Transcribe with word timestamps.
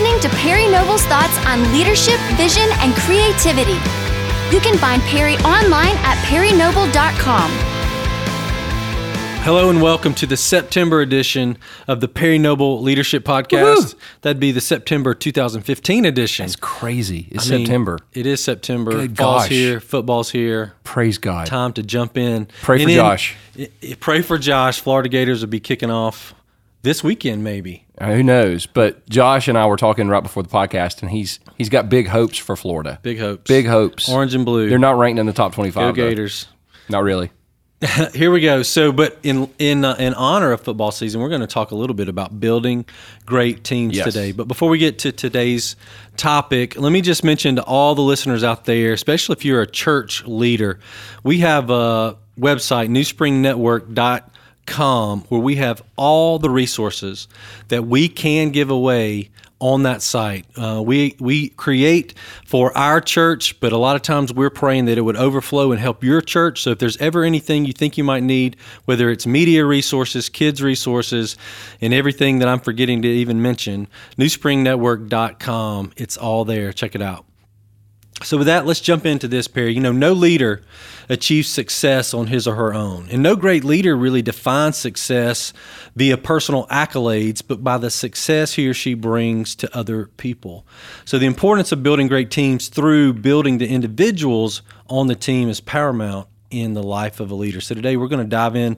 listening 0.00 0.20
to 0.30 0.34
Perry 0.38 0.66
Noble's 0.66 1.04
thoughts 1.06 1.36
on 1.46 1.60
leadership, 1.72 2.18
vision, 2.36 2.66
and 2.78 2.94
creativity. 2.94 3.74
You 4.50 4.58
can 4.60 4.78
find 4.78 5.02
Perry 5.02 5.36
online 5.38 5.94
at 5.98 6.16
perrynoble.com. 6.24 7.50
Hello 9.42 9.68
and 9.68 9.82
welcome 9.82 10.14
to 10.14 10.26
the 10.26 10.38
September 10.38 11.02
edition 11.02 11.58
of 11.86 12.00
the 12.00 12.08
Perry 12.08 12.38
Noble 12.38 12.80
Leadership 12.80 13.24
Podcast. 13.24 13.94
That'd 14.22 14.40
be 14.40 14.52
the 14.52 14.60
September 14.62 15.12
2015 15.12 16.06
edition. 16.06 16.46
It's 16.46 16.56
crazy. 16.56 17.28
It's 17.30 17.50
I 17.50 17.56
mean, 17.56 17.66
September. 17.66 17.98
It 18.14 18.24
is 18.24 18.42
September. 18.42 18.92
Good 18.92 19.18
Fall's 19.18 19.42
gosh. 19.42 19.50
here. 19.50 19.80
Football's 19.80 20.30
here. 20.30 20.72
Praise 20.82 21.18
God. 21.18 21.46
Time 21.46 21.74
to 21.74 21.82
jump 21.82 22.16
in. 22.16 22.46
Pray 22.62 22.78
for 22.78 22.86
then- 22.86 22.96
Josh. 22.96 23.36
I- 23.58 23.68
I- 23.82 23.96
pray 24.00 24.22
for 24.22 24.38
Josh. 24.38 24.80
Florida 24.80 25.10
Gators 25.10 25.42
will 25.42 25.48
be 25.48 25.60
kicking 25.60 25.90
off 25.90 26.34
this 26.82 27.04
weekend, 27.04 27.44
maybe. 27.44 27.86
Uh, 27.98 28.12
who 28.14 28.22
knows? 28.22 28.66
But 28.66 29.08
Josh 29.08 29.48
and 29.48 29.58
I 29.58 29.66
were 29.66 29.76
talking 29.76 30.08
right 30.08 30.22
before 30.22 30.42
the 30.42 30.48
podcast, 30.48 31.02
and 31.02 31.10
he's 31.10 31.38
he's 31.58 31.68
got 31.68 31.88
big 31.88 32.06
hopes 32.08 32.38
for 32.38 32.56
Florida. 32.56 32.98
Big 33.02 33.18
hopes. 33.18 33.48
Big 33.48 33.66
hopes. 33.66 34.08
Orange 34.08 34.34
and 34.34 34.44
blue. 34.44 34.68
They're 34.68 34.78
not 34.78 34.96
ranked 34.98 35.18
in 35.18 35.26
the 35.26 35.32
top 35.32 35.52
Go 35.52 35.56
twenty-five. 35.56 35.94
though. 35.94 36.08
Gators. 36.08 36.46
Not 36.88 37.02
really. 37.02 37.30
Here 38.14 38.30
we 38.30 38.40
go. 38.42 38.62
So, 38.62 38.92
but 38.92 39.18
in 39.22 39.48
in 39.58 39.84
uh, 39.86 39.96
in 39.98 40.12
honor 40.14 40.52
of 40.52 40.60
football 40.60 40.90
season, 40.92 41.20
we're 41.22 41.30
going 41.30 41.40
to 41.40 41.46
talk 41.46 41.70
a 41.70 41.74
little 41.74 41.94
bit 41.94 42.08
about 42.10 42.38
building 42.38 42.84
great 43.24 43.64
teams 43.64 43.96
Yes. 43.96 44.04
today. 44.06 44.32
But 44.32 44.48
before 44.48 44.68
we 44.68 44.76
get 44.78 44.98
to 45.00 45.12
today's 45.12 45.76
topic, 46.18 46.78
let 46.78 46.92
me 46.92 47.00
just 47.00 47.24
mention 47.24 47.56
to 47.56 47.62
all 47.64 47.94
the 47.94 48.02
listeners 48.02 48.44
out 48.44 48.66
there, 48.66 48.92
especially 48.92 49.32
if 49.34 49.46
you're 49.46 49.62
a 49.62 49.66
church 49.66 50.24
leader, 50.26 50.78
we 51.22 51.38
have 51.38 51.70
a 51.70 52.18
website 52.38 52.88
newspringnetwork.com 52.90 54.30
where 55.28 55.40
we 55.40 55.56
have 55.56 55.82
all 55.96 56.38
the 56.38 56.50
resources 56.50 57.28
that 57.68 57.86
we 57.86 58.08
can 58.08 58.50
give 58.50 58.70
away 58.70 59.30
on 59.60 59.82
that 59.82 60.00
site. 60.00 60.46
Uh, 60.56 60.82
we 60.84 61.14
we 61.20 61.50
create 61.50 62.14
for 62.46 62.76
our 62.76 63.00
church, 63.00 63.60
but 63.60 63.72
a 63.72 63.76
lot 63.76 63.94
of 63.94 64.02
times 64.02 64.32
we're 64.32 64.50
praying 64.50 64.86
that 64.86 64.96
it 64.96 65.02
would 65.02 65.16
overflow 65.16 65.70
and 65.70 65.80
help 65.80 66.02
your 66.02 66.22
church. 66.22 66.62
So 66.62 66.70
if 66.70 66.78
there's 66.78 66.96
ever 66.96 67.24
anything 67.24 67.66
you 67.66 67.74
think 67.74 67.98
you 67.98 68.04
might 68.04 68.22
need, 68.22 68.56
whether 68.86 69.10
it's 69.10 69.26
media 69.26 69.64
resources, 69.66 70.28
kids 70.28 70.62
resources, 70.62 71.36
and 71.80 71.92
everything 71.92 72.38
that 72.38 72.48
I'm 72.48 72.60
forgetting 72.60 73.02
to 73.02 73.08
even 73.08 73.42
mention, 73.42 73.86
newspringnetwork.com, 74.16 75.92
it's 75.96 76.16
all 76.16 76.44
there. 76.46 76.72
Check 76.72 76.94
it 76.94 77.02
out. 77.02 77.26
So 78.22 78.36
with 78.36 78.48
that, 78.48 78.66
let's 78.66 78.80
jump 78.80 79.06
into 79.06 79.28
this, 79.28 79.48
Perry. 79.48 79.72
You 79.72 79.80
know, 79.80 79.92
no 79.92 80.12
leader 80.12 80.62
achieves 81.08 81.48
success 81.48 82.12
on 82.12 82.26
his 82.26 82.46
or 82.46 82.54
her 82.54 82.74
own. 82.74 83.08
And 83.10 83.22
no 83.22 83.34
great 83.34 83.64
leader 83.64 83.96
really 83.96 84.20
defines 84.20 84.76
success 84.76 85.54
via 85.96 86.18
personal 86.18 86.66
accolades, 86.66 87.42
but 87.46 87.64
by 87.64 87.78
the 87.78 87.90
success 87.90 88.54
he 88.54 88.68
or 88.68 88.74
she 88.74 88.92
brings 88.92 89.54
to 89.56 89.76
other 89.76 90.06
people. 90.18 90.66
So 91.06 91.18
the 91.18 91.26
importance 91.26 91.72
of 91.72 91.82
building 91.82 92.08
great 92.08 92.30
teams 92.30 92.68
through 92.68 93.14
building 93.14 93.58
the 93.58 93.68
individuals 93.68 94.60
on 94.88 95.06
the 95.06 95.16
team 95.16 95.48
is 95.48 95.60
paramount 95.60 96.28
in 96.50 96.74
the 96.74 96.82
life 96.82 97.20
of 97.20 97.30
a 97.30 97.34
leader. 97.34 97.60
So 97.60 97.74
today 97.74 97.96
we're 97.96 98.08
going 98.08 98.24
to 98.24 98.28
dive 98.28 98.54
in 98.54 98.76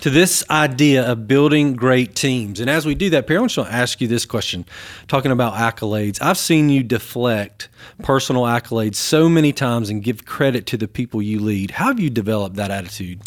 to 0.00 0.10
this 0.10 0.44
idea 0.50 1.06
of 1.06 1.28
building 1.28 1.74
great 1.74 2.14
teams. 2.14 2.60
And 2.60 2.70
as 2.70 2.86
we 2.86 2.94
do 2.94 3.10
that, 3.10 3.26
Perry, 3.26 3.38
I 3.38 3.40
want 3.40 3.52
to 3.52 3.62
ask 3.62 4.00
you 4.00 4.08
this 4.08 4.24
question, 4.24 4.64
talking 5.08 5.30
about 5.30 5.54
accolades. 5.54 6.20
I've 6.20 6.38
seen 6.38 6.70
you 6.70 6.82
deflect 6.82 7.68
personal 8.02 8.42
accolades 8.42 8.96
so 8.96 9.28
many 9.28 9.52
times 9.52 9.90
and 9.90 10.02
give 10.02 10.24
credit 10.24 10.66
to 10.66 10.76
the 10.76 10.88
people 10.88 11.20
you 11.20 11.38
lead. 11.40 11.72
How 11.72 11.86
have 11.86 12.00
you 12.00 12.10
developed 12.10 12.56
that 12.56 12.70
attitude? 12.70 13.20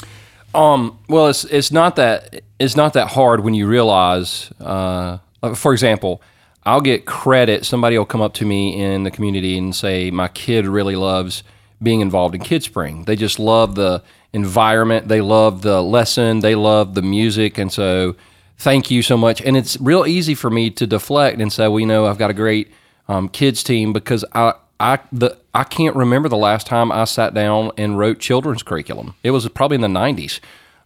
Um, 0.56 1.00
well, 1.10 1.28
it's 1.28 1.46
it's 1.46 1.72
not 1.72 1.96
that 1.96 2.44
it's 2.60 2.76
not 2.76 2.94
that 2.94 3.08
hard 3.08 3.44
when 3.44 3.56
you 3.56 3.68
realize. 3.68 4.52
Uh, 4.60 5.18
for 5.56 5.74
example, 5.74 6.22
I'll 6.64 6.82
get 6.82 7.06
credit. 7.06 7.66
Somebody 7.66 7.98
will 7.98 8.06
come 8.06 8.22
up 8.22 8.36
to 8.36 8.46
me 8.46 8.80
in 8.80 9.04
the 9.04 9.10
community 9.10 9.58
and 9.58 9.76
say, 9.76 10.12
"My 10.12 10.28
kid 10.28 10.68
really 10.68 10.96
loves 10.96 11.44
being 11.82 12.02
involved 12.02 12.36
in 12.36 12.42
Kid 12.42 12.64
Spring. 12.64 13.04
They 13.06 13.16
just 13.16 13.40
love 13.40 13.76
the 13.76 14.04
environment. 14.34 15.08
They 15.08 15.22
love 15.22 15.62
the 15.62 15.82
lesson. 15.82 16.40
They 16.40 16.56
love 16.56 16.96
the 16.96 17.02
music, 17.02 17.58
and 17.58 17.72
so." 17.72 18.16
Thank 18.56 18.90
you 18.90 19.02
so 19.02 19.18
much. 19.18 19.42
And 19.42 19.58
it's 19.58 19.78
real 19.82 20.06
easy 20.06 20.36
for 20.36 20.50
me 20.50 20.70
to 20.70 20.88
deflect 20.88 21.42
and 21.42 21.52
say, 21.52 21.68
well, 21.68 21.80
you 21.80 21.86
know, 21.86 22.06
I've 22.06 22.20
got 22.20 22.30
a 22.30 22.34
great 22.34 22.72
um, 23.08 23.28
kids 23.28 23.64
team 23.64 23.92
because 23.92 24.24
I, 24.34 24.54
I, 24.80 25.00
the, 25.12 25.38
I 25.54 25.64
can't 25.64 25.96
remember 25.96 26.30
the 26.30 26.38
last 26.38 26.68
time 26.68 26.92
I 26.92 27.04
sat 27.06 27.34
down 27.34 27.72
and 27.78 27.98
wrote 27.98 28.20
children's 28.20 28.64
curriculum. 28.64 29.16
It 29.24 29.32
was 29.32 29.48
probably 29.50 29.76
in 29.76 29.82
the 29.82 29.88
90s. 29.88 30.40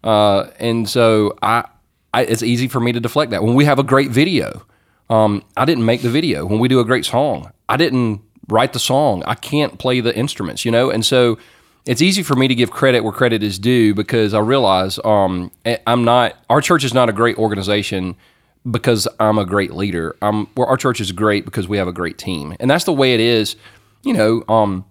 Uh, 0.03 0.49
and 0.59 0.89
so 0.89 1.37
I, 1.41 1.65
I, 2.13 2.23
it's 2.23 2.43
easy 2.43 2.67
for 2.67 2.79
me 2.79 2.91
to 2.93 2.99
deflect 2.99 3.31
that. 3.31 3.43
When 3.43 3.55
we 3.55 3.65
have 3.65 3.79
a 3.79 3.83
great 3.83 4.09
video, 4.09 4.65
um, 5.09 5.43
I 5.55 5.65
didn't 5.65 5.85
make 5.85 6.01
the 6.01 6.09
video. 6.09 6.45
When 6.45 6.59
we 6.59 6.67
do 6.67 6.79
a 6.79 6.85
great 6.85 7.05
song, 7.05 7.51
I 7.69 7.77
didn't 7.77 8.21
write 8.47 8.73
the 8.73 8.79
song. 8.79 9.23
I 9.25 9.35
can't 9.35 9.77
play 9.77 9.99
the 9.99 10.15
instruments, 10.15 10.65
you 10.65 10.71
know? 10.71 10.89
And 10.89 11.05
so 11.05 11.37
it's 11.87 12.01
easy 12.01 12.21
for 12.23 12.35
me 12.35 12.47
to 12.47 12.55
give 12.55 12.69
credit 12.69 13.01
where 13.01 13.13
credit 13.13 13.41
is 13.43 13.57
due 13.57 13.93
because 13.95 14.33
I 14.33 14.39
realize 14.39 14.99
um, 15.03 15.51
I- 15.65 15.79
I'm 15.87 16.03
not, 16.03 16.35
our 16.49 16.61
church 16.61 16.83
is 16.83 16.93
not 16.93 17.09
a 17.09 17.13
great 17.13 17.37
organization 17.37 18.15
because 18.69 19.07
I'm 19.19 19.37
a 19.37 19.45
great 19.45 19.71
leader. 19.73 20.15
Um, 20.21 20.49
well, 20.55 20.67
our 20.67 20.77
church 20.77 20.99
is 20.99 21.11
great 21.11 21.45
because 21.45 21.67
we 21.67 21.77
have 21.77 21.87
a 21.87 21.93
great 21.93 22.17
team. 22.17 22.55
And 22.59 22.69
that's 22.69 22.83
the 22.83 22.93
way 22.93 23.13
it 23.13 23.19
is. 23.21 23.55
You 24.03 24.13
know, 24.13 24.43
um, 24.49 24.85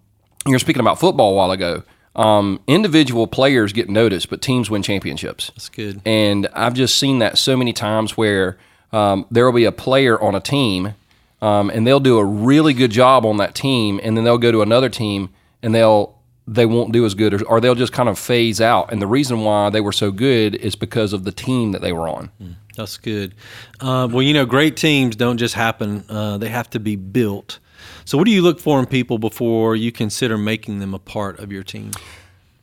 you 0.47 0.53
were 0.53 0.59
speaking 0.59 0.81
about 0.81 0.99
football 0.99 1.33
a 1.33 1.37
while 1.37 1.51
ago. 1.51 1.83
Um, 2.15 2.61
individual 2.67 3.27
players 3.27 3.75
get 3.75 3.91
noticed, 3.91 4.31
but 4.31 4.41
teams 4.41 4.71
win 4.71 4.83
championships. 4.83 5.51
That's 5.51 5.69
good. 5.69 6.01
And 6.07 6.49
I've 6.55 6.73
just 6.73 6.97
seen 6.97 7.19
that 7.19 7.37
so 7.37 7.57
many 7.59 7.75
times 7.75 8.17
where 8.17 8.57
um, 8.93 9.27
there 9.31 9.45
will 9.45 9.53
be 9.53 9.67
a 9.67 9.73
player 9.73 10.19
on 10.21 10.35
a 10.35 10.41
team 10.41 10.95
um, 11.43 11.69
and 11.69 11.87
they'll 11.87 12.01
do 12.01 12.17
a 12.17 12.25
really 12.25 12.73
good 12.73 12.91
job 12.91 13.27
on 13.27 13.37
that 13.37 13.55
team, 13.55 14.01
and 14.03 14.17
then 14.17 14.25
they'll 14.25 14.39
go 14.39 14.51
to 14.51 14.63
another 14.63 14.89
team 14.89 15.29
and 15.63 15.75
they'll 15.75 16.16
they 16.47 16.67
won't 16.67 16.93
do 16.93 17.05
as 17.05 17.15
good, 17.15 17.35
or, 17.35 17.45
or 17.47 17.61
they'll 17.61 17.75
just 17.75 17.93
kind 17.93 18.09
of 18.09 18.19
phase 18.19 18.61
out. 18.61 18.93
And 18.93 19.03
the 19.03 19.07
reason 19.07 19.41
why 19.41 19.71
they 19.71 19.81
were 19.81 19.93
so 19.93 20.11
good 20.11 20.55
is 20.55 20.77
because 20.77 21.13
of 21.13 21.25
the 21.25 21.33
team 21.33 21.73
that 21.73 21.83
they 21.83 21.93
were 21.93 22.09
on. 22.09 22.31
That's 22.77 22.99
good. 22.99 23.35
Uh, 23.81 24.09
well, 24.11 24.23
you 24.23 24.35
know, 24.35 24.47
great 24.47 24.77
teams 24.77 25.17
don't 25.17 25.39
just 25.39 25.55
happen, 25.55 26.05
uh, 26.09 26.39
they 26.39 26.49
have 26.49 26.71
to 26.71 26.81
be 26.81 26.97
built. 26.97 27.59
So, 28.05 28.17
what 28.17 28.25
do 28.25 28.31
you 28.31 28.43
look 28.43 28.61
for 28.61 28.79
in 28.79 28.87
people 28.87 29.19
before 29.19 29.75
you 29.75 29.91
consider 29.91 30.39
making 30.39 30.79
them 30.79 30.95
a 30.95 30.99
part 30.99 31.39
of 31.41 31.51
your 31.51 31.63
team? 31.63 31.91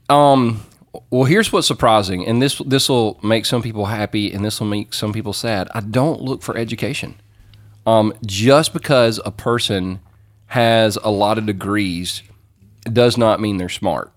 Um, 0.09 0.65
well, 1.09 1.23
here's 1.23 1.51
what's 1.51 1.67
surprising, 1.67 2.25
and 2.25 2.41
this 2.41 2.59
this 2.59 2.88
will 2.88 3.19
make 3.23 3.45
some 3.45 3.61
people 3.61 3.88
happy, 3.88 4.31
and 4.31 4.45
this 4.45 4.59
will 4.59 4.67
make 4.67 4.94
some 4.94 5.11
people 5.11 5.33
sad. 5.33 5.67
I 5.73 5.81
don't 5.81 6.21
look 6.21 6.41
for 6.41 6.57
education. 6.57 7.15
Um, 7.85 8.13
just 8.25 8.71
because 8.71 9.19
a 9.25 9.31
person 9.31 10.00
has 10.47 10.97
a 11.03 11.11
lot 11.11 11.38
of 11.38 11.45
degrees 11.45 12.21
does 12.91 13.17
not 13.17 13.39
mean 13.39 13.57
they're 13.57 13.69
smart. 13.69 14.11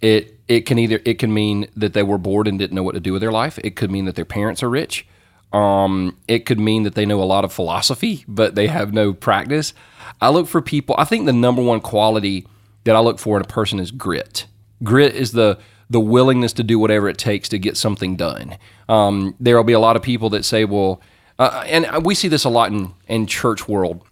It 0.00 0.38
it 0.48 0.66
can 0.66 0.78
either 0.78 1.00
it 1.04 1.18
can 1.18 1.32
mean 1.32 1.66
that 1.76 1.94
they 1.94 2.02
were 2.02 2.18
bored 2.18 2.46
and 2.46 2.58
didn't 2.58 2.74
know 2.74 2.82
what 2.82 2.94
to 2.94 3.00
do 3.00 3.12
with 3.12 3.22
their 3.22 3.32
life. 3.32 3.58
It 3.64 3.76
could 3.76 3.90
mean 3.90 4.04
that 4.04 4.14
their 4.14 4.24
parents 4.24 4.62
are 4.62 4.70
rich. 4.70 5.06
Um, 5.52 6.18
it 6.26 6.46
could 6.46 6.58
mean 6.58 6.82
that 6.82 6.94
they 6.94 7.06
know 7.06 7.22
a 7.22 7.24
lot 7.24 7.44
of 7.44 7.52
philosophy, 7.52 8.24
but 8.26 8.56
they 8.56 8.66
have 8.66 8.92
no 8.92 9.12
practice. 9.12 9.72
I 10.20 10.30
look 10.30 10.48
for 10.48 10.60
people. 10.60 10.96
I 10.98 11.04
think 11.04 11.26
the 11.26 11.32
number 11.32 11.62
one 11.62 11.80
quality 11.80 12.46
that 12.82 12.96
I 12.96 12.98
look 12.98 13.18
for 13.18 13.36
in 13.36 13.42
a 13.42 13.46
person 13.46 13.78
is 13.78 13.90
grit. 13.90 14.46
Grit 14.82 15.14
is 15.14 15.32
the 15.32 15.58
the 15.88 16.00
willingness 16.00 16.52
to 16.54 16.64
do 16.64 16.78
whatever 16.78 17.08
it 17.08 17.18
takes 17.18 17.48
to 17.50 17.58
get 17.58 17.76
something 17.76 18.16
done. 18.16 18.56
Um, 18.88 19.36
there 19.38 19.56
will 19.56 19.64
be 19.64 19.74
a 19.74 19.80
lot 19.80 19.96
of 19.96 20.02
people 20.02 20.30
that 20.30 20.44
say, 20.44 20.64
"Well," 20.64 21.00
uh, 21.38 21.62
and 21.66 22.04
we 22.04 22.14
see 22.14 22.28
this 22.28 22.44
a 22.44 22.50
lot 22.50 22.72
in 22.72 22.92
in 23.06 23.26
church 23.26 23.68
world 23.68 24.02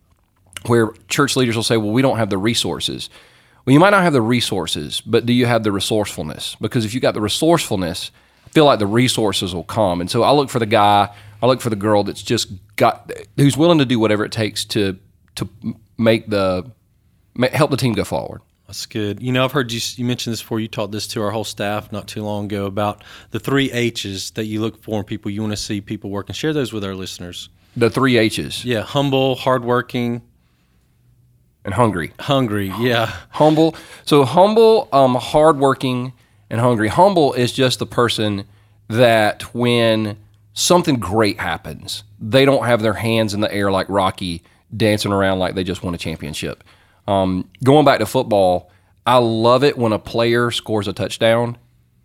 where 0.67 0.93
church 1.09 1.37
leaders 1.37 1.57
will 1.57 1.63
say, 1.63 1.77
well, 1.77 1.91
we 1.91 2.03
don't 2.03 2.19
have 2.19 2.31
the 2.31 2.39
resources. 2.39 3.11
Well, 3.65 3.73
you 3.73 3.81
might 3.81 3.91
not 3.91 4.03
have 4.03 4.13
the 4.13 4.23
resources, 4.23 5.01
but 5.01 5.25
do 5.27 5.33
you 5.33 5.47
have 5.47 5.63
the 5.63 5.73
resourcefulness? 5.73 6.57
Because 6.61 6.85
if 6.85 6.95
you 6.95 7.01
got 7.01 7.15
the 7.15 7.21
resourcefulness, 7.21 8.11
I 8.47 8.51
feel 8.51 8.65
like 8.65 8.79
the 8.79 8.87
resources 8.87 9.55
will 9.55 9.65
come. 9.65 10.01
And 10.01 10.11
so 10.11 10.23
I 10.23 10.33
look 10.33 10.51
for 10.51 10.59
the 10.59 10.67
guy, 10.67 11.15
I 11.43 11.47
look 11.47 11.61
for 11.61 11.71
the 11.71 11.77
girl 11.77 12.03
that's 12.03 12.23
just 12.23 12.53
got, 12.77 13.11
who's 13.37 13.57
willing 13.57 13.79
to 13.79 13.85
do 13.85 13.99
whatever 13.99 14.25
it 14.25 14.33
takes 14.33 14.65
to 14.67 14.99
to 15.37 15.49
make 15.97 16.29
the 16.29 16.71
help 17.53 17.71
the 17.71 17.77
team 17.77 17.95
go 17.95 18.05
forward. 18.05 18.43
That's 18.67 18.87
good. 18.87 19.23
You 19.23 19.33
know, 19.33 19.45
I've 19.45 19.53
heard 19.53 19.71
you 19.73 19.81
you 19.97 20.05
mentioned 20.05 20.33
this 20.33 20.41
before. 20.41 20.61
You 20.61 20.69
taught 20.69 20.93
this 20.93 21.07
to 21.09 21.23
our 21.23 21.31
whole 21.31 21.45
staff 21.45 21.93
not 21.93 22.09
too 22.09 22.23
long 22.23 22.47
ago 22.47 22.67
about 22.67 23.05
the 23.31 23.41
three 23.41 23.71
H's 23.71 24.31
that 24.33 24.47
you 24.47 24.61
look 24.61 24.83
for 24.83 24.99
in 24.99 25.05
people. 25.05 25.31
You 25.31 25.43
want 25.43 25.53
to 25.53 25.57
see 25.59 25.81
people 25.81 26.11
work, 26.11 26.29
and 26.29 26.37
share 26.37 26.53
those 26.53 26.73
with 26.73 26.85
our 26.85 26.95
listeners. 26.95 27.49
The 27.77 27.91
three 27.91 28.17
H's 28.17 28.65
Yeah, 28.65 28.83
humble, 28.83 29.37
hardworking, 29.37 30.23
and 31.65 31.75
hungry. 31.75 32.13
hungry. 32.19 32.73
Yeah, 32.79 33.07
humble. 33.31 33.77
So 34.05 34.25
humble, 34.25 34.89
um, 34.93 35.15
hardworking, 35.15 36.13
and 36.51 36.61
hungry. 36.61 36.89
Humble 36.89 37.33
is 37.35 37.53
just 37.53 37.79
the 37.79 37.87
person 37.87 38.45
that 38.89 39.43
when 39.55 40.17
something 40.55 40.97
great 40.97 41.39
happens, 41.41 42.05
they 42.21 42.45
don't 42.45 42.67
have 42.67 42.83
their 42.83 42.93
hands 42.95 43.33
in 43.35 43.41
the 43.41 43.53
air 43.53 43.71
like 43.71 43.89
Rocky, 43.89 44.43
dancing 44.77 45.13
around 45.13 45.39
like 45.39 45.55
they 45.55 45.65
just 45.65 45.83
won 45.83 45.95
a 45.95 45.99
championship. 45.99 46.63
Um, 47.09 47.49
going 47.65 47.85
back 47.85 47.99
to 48.01 48.07
football, 48.07 48.71
I 49.07 49.17
love 49.19 49.65
it 49.65 49.77
when 49.79 49.93
a 49.93 49.99
player 49.99 50.51
scores 50.51 50.87
a 50.89 50.93
touchdown 50.93 51.59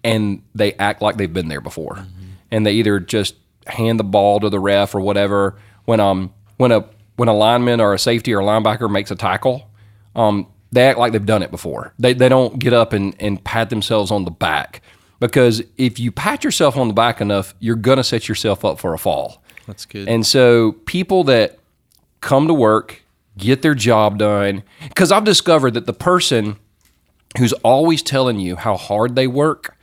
and 0.04 0.42
they 0.56 0.74
act 0.74 1.02
like 1.02 1.18
they've 1.18 1.32
been 1.34 1.48
there 1.50 1.62
before, 1.62 1.96
Mm-hmm. 1.96 2.26
and 2.52 2.66
they 2.66 2.74
either 2.74 3.00
just 3.00 3.36
hand 3.68 4.00
the 4.00 4.04
ball 4.04 4.40
to 4.40 4.50
the 4.50 4.60
ref 4.60 4.96
or 4.96 5.02
whatever. 5.02 5.56
When 5.86 6.00
um 6.00 6.34
when 6.58 6.72
a 6.72 6.86
when 7.18 7.28
a 7.28 7.34
lineman 7.34 7.82
or 7.82 7.94
a 7.94 8.00
safety 8.00 8.34
or 8.34 8.40
a 8.40 8.44
linebacker 8.44 8.90
makes 8.90 9.12
a 9.12 9.16
tackle, 9.16 9.70
um, 10.16 10.48
they 10.72 10.88
act 10.88 10.98
like 10.98 11.12
they've 11.12 11.26
done 11.26 11.44
it 11.44 11.52
before. 11.52 11.94
They, 12.00 12.14
they 12.14 12.30
don't 12.30 12.58
get 12.60 12.74
up 12.74 12.94
and, 12.94 13.16
and 13.20 13.44
pat 13.44 13.70
themselves 13.70 14.12
on 14.12 14.26
the 14.26 14.32
back 14.32 14.82
because 15.20 15.64
if 15.78 16.00
you 16.00 16.12
pat 16.12 16.44
yourself 16.44 16.78
on 16.78 16.88
the 16.88 16.94
back 16.94 17.22
enough, 17.22 17.56
you're 17.60 17.76
going 17.76 17.98
to 17.98 18.04
set 18.04 18.30
yourself 18.30 18.64
up 18.64 18.80
for 18.80 18.94
a 18.94 19.00
fall. 19.00 19.44
That's 19.66 19.86
good. 19.86 20.08
And 20.08 20.26
so 20.26 20.74
people 20.86 21.24
that 21.26 21.60
come 22.22 22.48
to 22.48 22.54
work, 22.54 23.04
get 23.38 23.62
their 23.62 23.76
job 23.76 24.20
done, 24.20 24.64
because 24.88 25.12
I've 25.12 25.24
discovered 25.24 25.74
that 25.74 25.86
the 25.86 25.94
person 25.94 26.58
who's 27.38 27.54
always 27.54 28.02
telling 28.02 28.40
you 28.40 28.56
how 28.56 28.78
hard 28.78 29.16
they 29.16 29.28
work, 29.28 29.76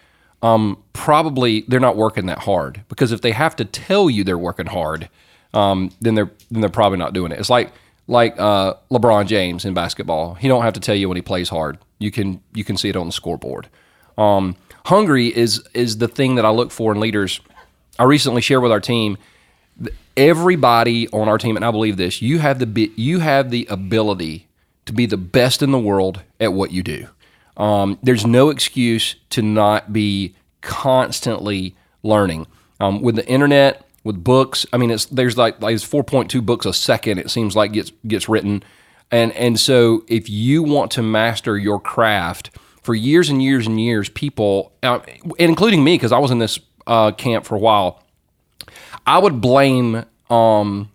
um, 0.42 0.82
probably 0.92 1.62
they're 1.69 1.80
not 1.80 1.96
working 1.96 2.26
that 2.26 2.40
hard. 2.40 2.82
Because 2.88 3.12
if 3.12 3.20
they 3.20 3.32
have 3.32 3.56
to 3.56 3.64
tell 3.64 4.08
you 4.08 4.25
they're 4.25 4.38
working 4.38 4.66
hard, 4.66 5.08
um, 5.54 5.90
then 6.00 6.14
they're 6.14 6.30
then 6.50 6.60
they're 6.60 6.70
probably 6.70 6.98
not 6.98 7.14
doing 7.14 7.32
it. 7.32 7.38
It's 7.38 7.50
like 7.50 7.72
like 8.06 8.38
uh, 8.38 8.74
LeBron 8.90 9.26
James 9.26 9.64
in 9.64 9.72
basketball. 9.72 10.34
He 10.34 10.48
don't 10.48 10.62
have 10.62 10.74
to 10.74 10.80
tell 10.80 10.94
you 10.94 11.08
when 11.08 11.16
he 11.16 11.22
plays 11.22 11.48
hard. 11.48 11.78
You 11.98 12.10
can 12.10 12.42
you 12.52 12.64
can 12.64 12.76
see 12.76 12.88
it 12.88 12.96
on 12.96 13.06
the 13.06 13.12
scoreboard. 13.12 13.68
Um, 14.18 14.56
hungry 14.84 15.28
is 15.28 15.66
is 15.72 15.98
the 15.98 16.08
thing 16.08 16.34
that 16.34 16.44
I 16.44 16.50
look 16.50 16.70
for 16.70 16.92
in 16.92 17.00
leaders. 17.00 17.40
I 17.98 18.04
recently 18.04 18.42
shared 18.42 18.62
with 18.62 18.72
our 18.72 18.80
team 18.80 19.16
everybody 20.16 21.08
on 21.08 21.28
our 21.28 21.38
team, 21.38 21.56
and 21.56 21.64
I 21.64 21.70
believe 21.70 21.96
this: 21.96 22.20
you 22.20 22.38
have 22.40 22.58
the 22.58 22.92
you 22.96 23.20
have 23.20 23.50
the 23.50 23.66
ability 23.70 24.48
to 24.86 24.92
be 24.92 25.06
the 25.06 25.16
best 25.16 25.62
in 25.62 25.70
the 25.70 25.78
world 25.78 26.22
at 26.40 26.52
what 26.52 26.72
you 26.72 26.82
do. 26.82 27.08
Um, 27.56 27.98
there's 28.02 28.26
no 28.26 28.50
excuse 28.50 29.14
to 29.30 29.40
not 29.40 29.92
be 29.92 30.34
constantly 30.60 31.74
learning. 32.02 32.46
Um, 32.80 33.00
with 33.00 33.14
the 33.14 33.26
internet, 33.26 33.86
with 34.04 34.22
books, 34.22 34.64
I 34.72 34.76
mean, 34.76 34.90
it's 34.90 35.06
there's 35.06 35.36
like 35.36 35.56
it's 35.62 35.86
4.2 35.86 36.44
books 36.44 36.66
a 36.66 36.72
second. 36.72 37.18
It 37.18 37.30
seems 37.30 37.56
like 37.56 37.72
gets 37.72 37.90
gets 38.06 38.28
written, 38.28 38.62
and 39.10 39.32
and 39.32 39.58
so 39.58 40.04
if 40.06 40.28
you 40.30 40.62
want 40.62 40.92
to 40.92 41.02
master 41.02 41.58
your 41.58 41.80
craft 41.80 42.50
for 42.82 42.94
years 42.94 43.28
and 43.30 43.42
years 43.42 43.66
and 43.66 43.80
years, 43.80 44.08
people, 44.10 44.72
uh, 44.82 45.00
including 45.38 45.82
me, 45.82 45.94
because 45.94 46.12
I 46.12 46.18
was 46.18 46.30
in 46.30 46.38
this 46.38 46.60
uh, 46.86 47.12
camp 47.12 47.46
for 47.46 47.56
a 47.56 47.58
while 47.58 48.04
I 49.06 49.18
would 49.18 49.40
blame 49.40 50.04
um, 50.30 50.90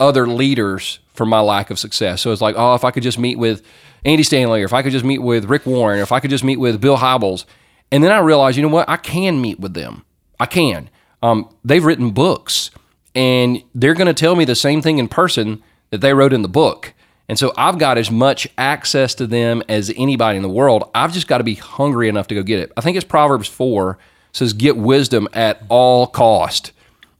other 0.00 0.26
leaders 0.26 0.98
for 1.14 1.26
my 1.26 1.40
lack 1.40 1.70
of 1.70 1.78
success. 1.78 2.20
So 2.20 2.32
it's 2.32 2.42
like, 2.42 2.56
oh, 2.58 2.74
if 2.74 2.84
I 2.84 2.90
could 2.90 3.02
just 3.02 3.18
meet 3.18 3.38
with 3.38 3.62
Andy 4.04 4.22
Stanley, 4.22 4.62
or 4.62 4.64
if 4.64 4.72
I 4.72 4.82
could 4.82 4.92
just 4.92 5.04
meet 5.04 5.18
with 5.18 5.46
Rick 5.46 5.66
Warren, 5.66 6.00
or 6.00 6.02
if 6.02 6.12
I 6.12 6.20
could 6.20 6.30
just 6.30 6.44
meet 6.44 6.58
with 6.58 6.80
Bill 6.80 6.98
Hybels. 6.98 7.44
And 7.92 8.02
then 8.02 8.10
I 8.10 8.18
realized, 8.18 8.56
you 8.56 8.62
know 8.62 8.68
what? 8.68 8.88
I 8.88 8.96
can 8.96 9.40
meet 9.40 9.60
with 9.60 9.74
them. 9.74 10.04
I 10.40 10.46
can. 10.46 10.90
Um, 11.22 11.48
they've 11.64 11.84
written 11.84 12.10
books, 12.10 12.70
and 13.14 13.62
they're 13.74 13.94
going 13.94 14.06
to 14.06 14.14
tell 14.14 14.36
me 14.36 14.44
the 14.44 14.54
same 14.54 14.82
thing 14.82 14.98
in 14.98 15.08
person 15.08 15.62
that 15.90 16.00
they 16.00 16.12
wrote 16.12 16.32
in 16.32 16.42
the 16.42 16.48
book. 16.48 16.92
And 17.28 17.38
so 17.38 17.52
I've 17.56 17.78
got 17.78 17.98
as 17.98 18.10
much 18.10 18.48
access 18.56 19.14
to 19.16 19.26
them 19.26 19.62
as 19.68 19.92
anybody 19.96 20.36
in 20.36 20.42
the 20.42 20.48
world. 20.48 20.88
I've 20.94 21.12
just 21.12 21.26
got 21.26 21.38
to 21.38 21.44
be 21.44 21.54
hungry 21.54 22.08
enough 22.08 22.28
to 22.28 22.34
go 22.34 22.42
get 22.42 22.60
it. 22.60 22.72
I 22.76 22.80
think 22.80 22.96
it's 22.96 23.06
Proverbs 23.06 23.48
4 23.48 23.98
says, 24.32 24.52
Get 24.52 24.76
wisdom 24.76 25.28
at 25.32 25.62
all 25.68 26.06
cost. 26.06 26.72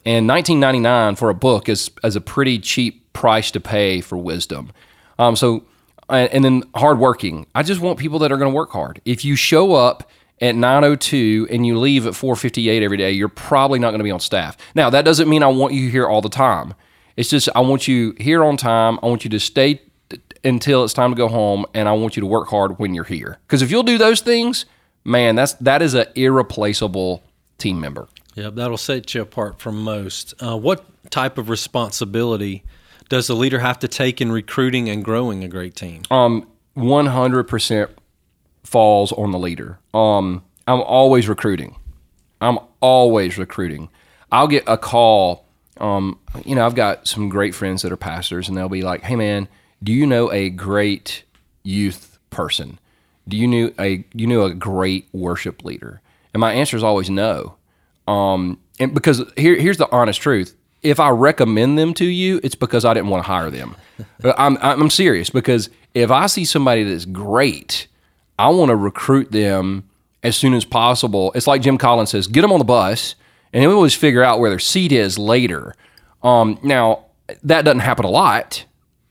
And 0.04 0.28
1999 0.28 1.16
for 1.16 1.30
a 1.30 1.34
book 1.34 1.68
is, 1.68 1.90
is 2.04 2.14
a 2.14 2.20
pretty 2.20 2.60
cheap 2.60 3.12
price 3.12 3.50
to 3.50 3.60
pay 3.60 4.00
for 4.00 4.16
wisdom. 4.16 4.70
Um, 5.18 5.34
so, 5.34 5.64
and 6.08 6.44
then 6.44 6.62
hardworking. 6.76 7.46
I 7.54 7.64
just 7.64 7.80
want 7.80 7.98
people 7.98 8.20
that 8.20 8.30
are 8.30 8.36
going 8.36 8.52
to 8.52 8.54
work 8.54 8.70
hard. 8.70 9.00
If 9.04 9.24
you 9.24 9.34
show 9.34 9.74
up 9.74 10.08
at 10.40 10.54
902 10.54 11.48
and 11.50 11.66
you 11.66 11.78
leave 11.78 12.06
at 12.06 12.14
458 12.14 12.82
every 12.82 12.96
day, 12.96 13.10
you're 13.12 13.28
probably 13.28 13.78
not 13.78 13.90
going 13.90 14.00
to 14.00 14.04
be 14.04 14.10
on 14.10 14.20
staff. 14.20 14.56
Now, 14.74 14.90
that 14.90 15.04
doesn't 15.04 15.28
mean 15.28 15.42
I 15.42 15.48
want 15.48 15.72
you 15.72 15.88
here 15.90 16.06
all 16.06 16.20
the 16.20 16.28
time. 16.28 16.74
It's 17.16 17.30
just 17.30 17.48
I 17.54 17.60
want 17.60 17.88
you 17.88 18.14
here 18.18 18.44
on 18.44 18.56
time. 18.56 18.98
I 19.02 19.06
want 19.06 19.24
you 19.24 19.30
to 19.30 19.40
stay 19.40 19.80
until 20.44 20.84
it's 20.84 20.92
time 20.92 21.10
to 21.10 21.16
go 21.16 21.28
home, 21.28 21.64
and 21.74 21.88
I 21.88 21.92
want 21.92 22.16
you 22.16 22.20
to 22.20 22.26
work 22.26 22.48
hard 22.48 22.78
when 22.78 22.94
you're 22.94 23.04
here. 23.04 23.38
Because 23.46 23.62
if 23.62 23.70
you'll 23.70 23.82
do 23.82 23.98
those 23.98 24.20
things, 24.20 24.66
man, 25.04 25.34
that's 25.34 25.54
that 25.54 25.82
is 25.82 25.94
an 25.94 26.06
irreplaceable 26.14 27.22
team 27.58 27.80
member. 27.80 28.08
Yeah, 28.34 28.50
that'll 28.50 28.76
set 28.76 29.14
you 29.14 29.22
apart 29.22 29.58
from 29.58 29.82
most. 29.82 30.34
Uh, 30.40 30.58
what 30.58 30.84
type 31.10 31.38
of 31.38 31.48
responsibility 31.48 32.64
does 33.08 33.28
the 33.28 33.34
leader 33.34 33.60
have 33.60 33.78
to 33.78 33.88
take 33.88 34.20
in 34.20 34.30
recruiting 34.30 34.90
and 34.90 35.04
growing 35.04 35.42
a 35.42 35.48
great 35.48 35.74
team? 35.74 36.02
Um, 36.10 36.46
100% 36.76 37.88
falls 38.66 39.12
on 39.12 39.30
the 39.30 39.38
leader. 39.38 39.78
Um, 39.94 40.42
I'm 40.66 40.80
always 40.80 41.28
recruiting. 41.28 41.76
I'm 42.40 42.58
always 42.80 43.38
recruiting. 43.38 43.88
I'll 44.30 44.48
get 44.48 44.64
a 44.66 44.76
call. 44.76 45.46
Um, 45.78 46.18
you 46.44 46.54
know, 46.54 46.66
I've 46.66 46.74
got 46.74 47.06
some 47.06 47.28
great 47.28 47.54
friends 47.54 47.82
that 47.82 47.92
are 47.92 47.96
pastors, 47.96 48.48
and 48.48 48.56
they'll 48.56 48.68
be 48.68 48.82
like, 48.82 49.02
"Hey, 49.02 49.16
man, 49.16 49.48
do 49.82 49.92
you 49.92 50.06
know 50.06 50.30
a 50.32 50.50
great 50.50 51.24
youth 51.62 52.18
person? 52.30 52.78
Do 53.28 53.36
you 53.36 53.46
know 53.46 53.72
a 53.78 54.04
you 54.14 54.26
know 54.26 54.42
a 54.42 54.54
great 54.54 55.08
worship 55.12 55.64
leader?" 55.64 56.00
And 56.34 56.40
my 56.40 56.52
answer 56.52 56.76
is 56.76 56.82
always 56.82 57.08
no. 57.08 57.56
Um, 58.06 58.58
and 58.78 58.92
because 58.94 59.22
here, 59.36 59.56
here's 59.56 59.78
the 59.78 59.90
honest 59.90 60.20
truth: 60.20 60.56
if 60.82 61.00
I 61.00 61.10
recommend 61.10 61.78
them 61.78 61.94
to 61.94 62.04
you, 62.04 62.40
it's 62.42 62.54
because 62.54 62.84
I 62.84 62.94
didn't 62.94 63.08
want 63.08 63.24
to 63.24 63.28
hire 63.28 63.50
them. 63.50 63.76
I'm, 64.36 64.58
I'm 64.60 64.90
serious 64.90 65.30
because 65.30 65.70
if 65.94 66.10
I 66.10 66.26
see 66.26 66.44
somebody 66.44 66.84
that's 66.84 67.04
great, 67.06 67.86
I 68.38 68.48
want 68.48 68.70
to 68.70 68.76
recruit 68.76 69.32
them 69.32 69.88
as 70.22 70.36
soon 70.36 70.54
as 70.54 70.64
possible. 70.64 71.32
It's 71.34 71.46
like 71.46 71.62
Jim 71.62 71.78
Collins 71.78 72.10
says: 72.10 72.26
get 72.26 72.42
them 72.42 72.52
on 72.52 72.58
the 72.58 72.64
bus, 72.64 73.14
and 73.52 73.62
then 73.62 73.68
we 73.68 73.74
always 73.74 73.94
figure 73.94 74.22
out 74.22 74.40
where 74.40 74.50
their 74.50 74.58
seat 74.58 74.92
is 74.92 75.18
later. 75.18 75.74
Um, 76.22 76.58
now 76.62 77.06
that 77.42 77.64
doesn't 77.64 77.80
happen 77.80 78.04
a 78.04 78.10
lot, 78.10 78.64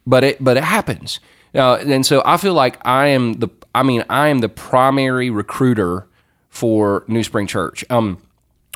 but 0.06 0.24
it 0.24 0.44
but 0.44 0.58
it 0.58 0.64
happens. 0.64 1.20
Uh, 1.54 1.76
and 1.76 2.06
so 2.06 2.22
I 2.26 2.38
feel 2.38 2.54
like 2.54 2.78
I 2.86 3.08
am 3.08 3.34
the 3.34 3.50
I 3.74 3.84
mean 3.84 4.04
I 4.10 4.28
am 4.28 4.40
the 4.40 4.50
primary 4.50 5.30
recruiter 5.30 6.08
for 6.50 7.04
New 7.08 7.24
Spring 7.24 7.48
Church. 7.48 7.86
Um, 7.90 8.22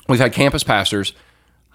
we've 0.07 0.19
had 0.19 0.33
campus 0.33 0.63
pastors 0.63 1.13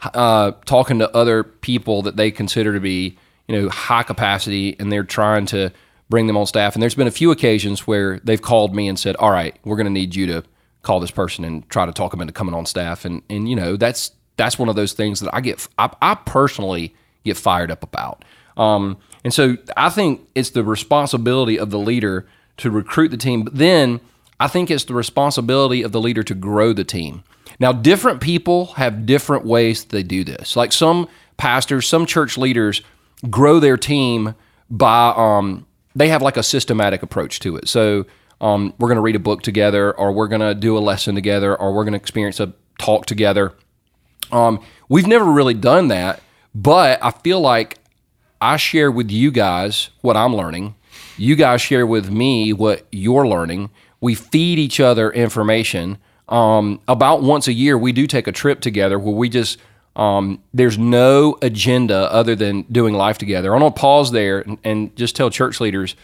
uh, 0.03 0.53
talking 0.65 0.99
to 0.99 1.15
other 1.15 1.45
people 1.45 2.03
that 2.03 2.17
they 2.17 2.31
consider 2.31 2.73
to 2.73 2.81
be 2.81 3.17
you 3.49 3.61
know 3.61 3.69
high 3.69 4.03
capacity 4.03 4.77
and 4.79 4.91
they're 4.91 5.05
trying 5.05 5.47
to 5.47 5.71
bring 6.09 6.27
them 6.27 6.37
on 6.37 6.47
staff. 6.47 6.75
And 6.75 6.83
there's 6.83 6.95
been 6.95 7.07
a 7.07 7.13
few 7.13 7.31
occasions 7.31 7.87
where 7.87 8.21
they've 8.21 8.41
called 8.41 8.75
me 8.75 8.89
and 8.89 8.99
said 8.99 9.17
all 9.17 9.31
right 9.31 9.57
we're 9.65 9.77
going 9.77 9.87
to 9.87 9.93
need 9.93 10.15
you 10.15 10.27
to 10.27 10.45
call 10.83 11.01
this 11.01 11.11
person 11.11 11.45
and 11.45 11.69
try 11.71 11.87
to 11.87 11.93
talk 11.93 12.11
them 12.11 12.21
into 12.21 12.33
coming 12.33 12.55
on 12.55 12.67
staff. 12.67 13.05
And 13.05 13.23
and 13.29 13.49
you 13.49 13.57
know 13.57 13.77
that's 13.77 14.13
that's 14.37 14.59
one 14.59 14.69
of 14.69 14.77
those 14.77 14.93
things 14.93 15.21
that 15.21 15.35
I 15.35 15.41
get 15.41 15.67
I, 15.79 15.91
I 16.01 16.15
personally 16.15 16.95
get 17.25 17.37
fired 17.37 17.71
up 17.71 17.83
about. 17.83 18.25
Um, 18.57 18.99
and 19.25 19.35
so 19.35 19.57
I 19.77 19.91
think 19.91 20.29
it's 20.35 20.51
the 20.51 20.63
responsibility 20.63 21.59
of 21.59 21.71
the 21.71 21.79
leader 21.79 22.27
to 22.59 22.71
recruit 22.71 23.09
the 23.09 23.17
team 23.17 23.43
but 23.43 23.57
then 23.57 24.01
I 24.39 24.49
think 24.49 24.71
it's 24.71 24.85
the 24.85 24.95
responsibility 24.95 25.83
of 25.83 25.93
the 25.93 26.01
leader 26.01 26.23
to 26.25 26.35
grow 26.35 26.73
the 26.73 26.85
team. 26.85 27.25
Now, 27.61 27.73
different 27.73 28.21
people 28.21 28.67
have 28.75 29.07
different 29.07 29.45
ways 29.45 29.85
they 29.85 30.03
do 30.03 30.25
this. 30.25 30.57
Like 30.57 30.73
some 30.73 31.09
pastors, 31.37 31.87
some 31.87 32.07
church 32.07 32.37
leaders 32.37 32.83
grow 33.31 33.61
their 33.61 33.77
team 33.77 34.35
by 34.71 35.13
um, 35.17 35.67
they 35.95 36.09
have 36.09 36.23
like 36.23 36.37
a 36.37 36.43
systematic 36.43 37.03
approach 37.03 37.41
to 37.41 37.57
it. 37.57 37.69
So 37.69 38.07
um, 38.41 38.75
we're 38.79 38.89
going 38.89 38.97
to 38.97 39.03
read 39.03 39.17
a 39.17 39.21
book 39.21 39.43
together, 39.43 39.93
or 39.93 40.13
we're 40.13 40.29
going 40.29 40.41
to 40.41 40.55
do 40.55 40.77
a 40.77 40.81
lesson 40.81 41.15
together, 41.15 41.55
or 41.55 41.73
we're 41.73 41.85
going 41.85 41.93
to 41.93 41.99
experience 41.99 42.41
a 42.41 42.53
talk 42.79 43.07
together. 43.07 43.53
Um, 44.33 44.61
we've 44.89 45.07
never 45.07 45.25
really 45.25 45.55
done 45.55 45.89
that, 45.89 46.21
but 46.55 47.03
I 47.03 47.11
feel 47.11 47.41
like 47.41 47.79
I 48.41 48.57
share 48.57 48.91
with 48.91 49.11
you 49.11 49.31
guys 49.31 49.91
what 50.01 50.17
I'm 50.17 50.35
learning. 50.35 50.75
You 51.17 51.37
guys 51.37 51.61
share 51.61 51.87
with 51.87 52.11
me 52.11 52.53
what 52.53 52.87
you're 52.91 53.27
learning. 53.27 53.71
We 54.01 54.15
feed 54.15 54.59
each 54.59 54.81
other 54.81 55.11
information 55.13 55.99
um, 56.29 56.81
about 56.89 57.23
once 57.23 57.49
a 57.49 57.53
year, 57.53 57.77
we 57.77 57.93
do 57.93 58.07
take 58.07 58.27
a 58.27 58.33
trip 58.33 58.61
together 58.61 58.99
where 58.99 59.15
we 59.15 59.29
just 59.29 59.59
um, 59.97 60.43
there's 60.53 60.77
no 60.77 61.39
agenda 61.41 62.13
other 62.13 62.35
than 62.35 62.63
doing 62.63 62.95
life 62.95 63.19
together. 63.19 63.55
I 63.55 63.59
want 63.59 63.77
to 63.77 63.81
pause 63.81 64.11
there 64.11 64.41
and, 64.41 64.59
and, 64.65 64.97
just 64.97 65.15
tell 65.15 65.31
church 65.31 65.61
leaders 65.61 65.95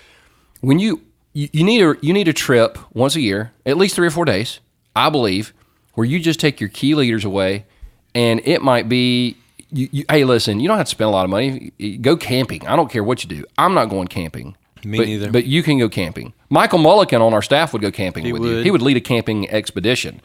when 0.60 0.78
you, 0.78 1.02
you 1.32 1.48
you 1.52 1.64
need 1.64 1.82
a 1.82 1.94
you 2.00 2.12
need 2.12 2.28
a 2.28 2.32
trip 2.32 2.78
once 2.94 3.16
a 3.16 3.20
year, 3.20 3.52
at 3.66 3.76
least 3.76 3.96
three 3.96 4.06
or 4.06 4.10
four 4.10 4.24
days, 4.24 4.60
I 4.94 5.10
believe, 5.10 5.52
where 5.94 6.06
you 6.06 6.20
just 6.20 6.38
take 6.38 6.60
your 6.60 6.68
key 6.68 6.94
leaders 6.94 7.24
away, 7.24 7.66
and 8.14 8.40
it 8.44 8.62
might 8.62 8.88
be. 8.88 9.36
You, 9.72 9.88
you, 9.92 10.04
hey, 10.10 10.24
listen, 10.24 10.58
you 10.58 10.66
don't 10.66 10.78
have 10.78 10.86
to 10.86 10.90
spend 10.90 11.06
a 11.06 11.12
lot 11.12 11.22
of 11.22 11.30
money. 11.30 11.70
Go 12.00 12.16
camping. 12.16 12.66
I 12.66 12.74
don't 12.74 12.90
care 12.90 13.04
what 13.04 13.22
you 13.22 13.28
do. 13.28 13.44
I'm 13.56 13.72
not 13.72 13.84
going 13.84 14.08
camping. 14.08 14.56
Me 14.84 14.98
but, 14.98 15.06
neither. 15.06 15.30
But 15.30 15.46
you 15.46 15.62
can 15.62 15.78
go 15.78 15.88
camping. 15.88 16.32
Michael 16.48 16.80
Mullican 16.80 17.20
on 17.20 17.32
our 17.34 17.42
staff 17.42 17.72
would 17.72 17.80
go 17.80 17.92
camping 17.92 18.24
He 18.24 18.32
with 18.32 18.42
you. 18.42 18.62
He 18.62 18.72
would 18.72 18.82
lead 18.82 18.96
a 18.96 19.00
camping 19.00 19.48
expedition. 19.48 20.20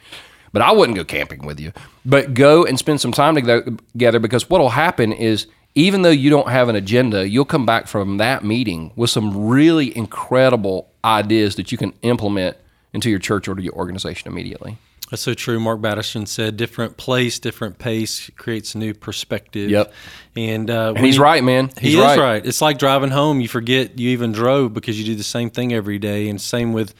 But 0.56 0.62
I 0.62 0.72
wouldn't 0.72 0.96
go 0.96 1.04
camping 1.04 1.44
with 1.44 1.60
you. 1.60 1.70
But 2.06 2.32
go 2.32 2.64
and 2.64 2.78
spend 2.78 2.98
some 3.02 3.12
time 3.12 3.34
together 3.34 4.18
because 4.18 4.48
what 4.48 4.58
will 4.58 4.70
happen 4.70 5.12
is 5.12 5.48
even 5.74 6.00
though 6.00 6.08
you 6.08 6.30
don't 6.30 6.48
have 6.48 6.70
an 6.70 6.76
agenda, 6.76 7.28
you'll 7.28 7.44
come 7.44 7.66
back 7.66 7.86
from 7.86 8.16
that 8.16 8.42
meeting 8.42 8.90
with 8.96 9.10
some 9.10 9.48
really 9.48 9.94
incredible 9.94 10.88
ideas 11.04 11.56
that 11.56 11.72
you 11.72 11.76
can 11.76 11.92
implement 12.00 12.56
into 12.94 13.10
your 13.10 13.18
church 13.18 13.48
or 13.48 13.54
to 13.54 13.60
your 13.60 13.74
organization 13.74 14.32
immediately. 14.32 14.78
That's 15.10 15.22
so 15.22 15.34
true. 15.34 15.60
Mark 15.60 15.80
Batterson 15.80 16.26
said, 16.26 16.56
"Different 16.56 16.96
place, 16.96 17.38
different 17.38 17.78
pace 17.78 18.28
creates 18.36 18.74
a 18.74 18.78
new 18.78 18.92
perspective." 18.92 19.70
Yep. 19.70 19.92
And, 20.36 20.70
uh, 20.70 20.92
And 20.94 21.06
he's 21.06 21.18
right, 21.18 21.42
man. 21.42 21.70
He's 21.80 21.94
he 21.94 22.00
right. 22.00 22.12
is 22.12 22.18
right. 22.18 22.46
It's 22.46 22.60
like 22.60 22.78
driving 22.78 23.10
home. 23.10 23.40
You 23.40 23.48
forget 23.48 23.98
you 23.98 24.10
even 24.10 24.32
drove 24.32 24.74
because 24.74 24.98
you 24.98 25.04
do 25.06 25.14
the 25.14 25.22
same 25.22 25.48
thing 25.48 25.72
every 25.72 25.98
day. 25.98 26.28
And 26.28 26.38
same 26.38 26.74
with 26.74 26.92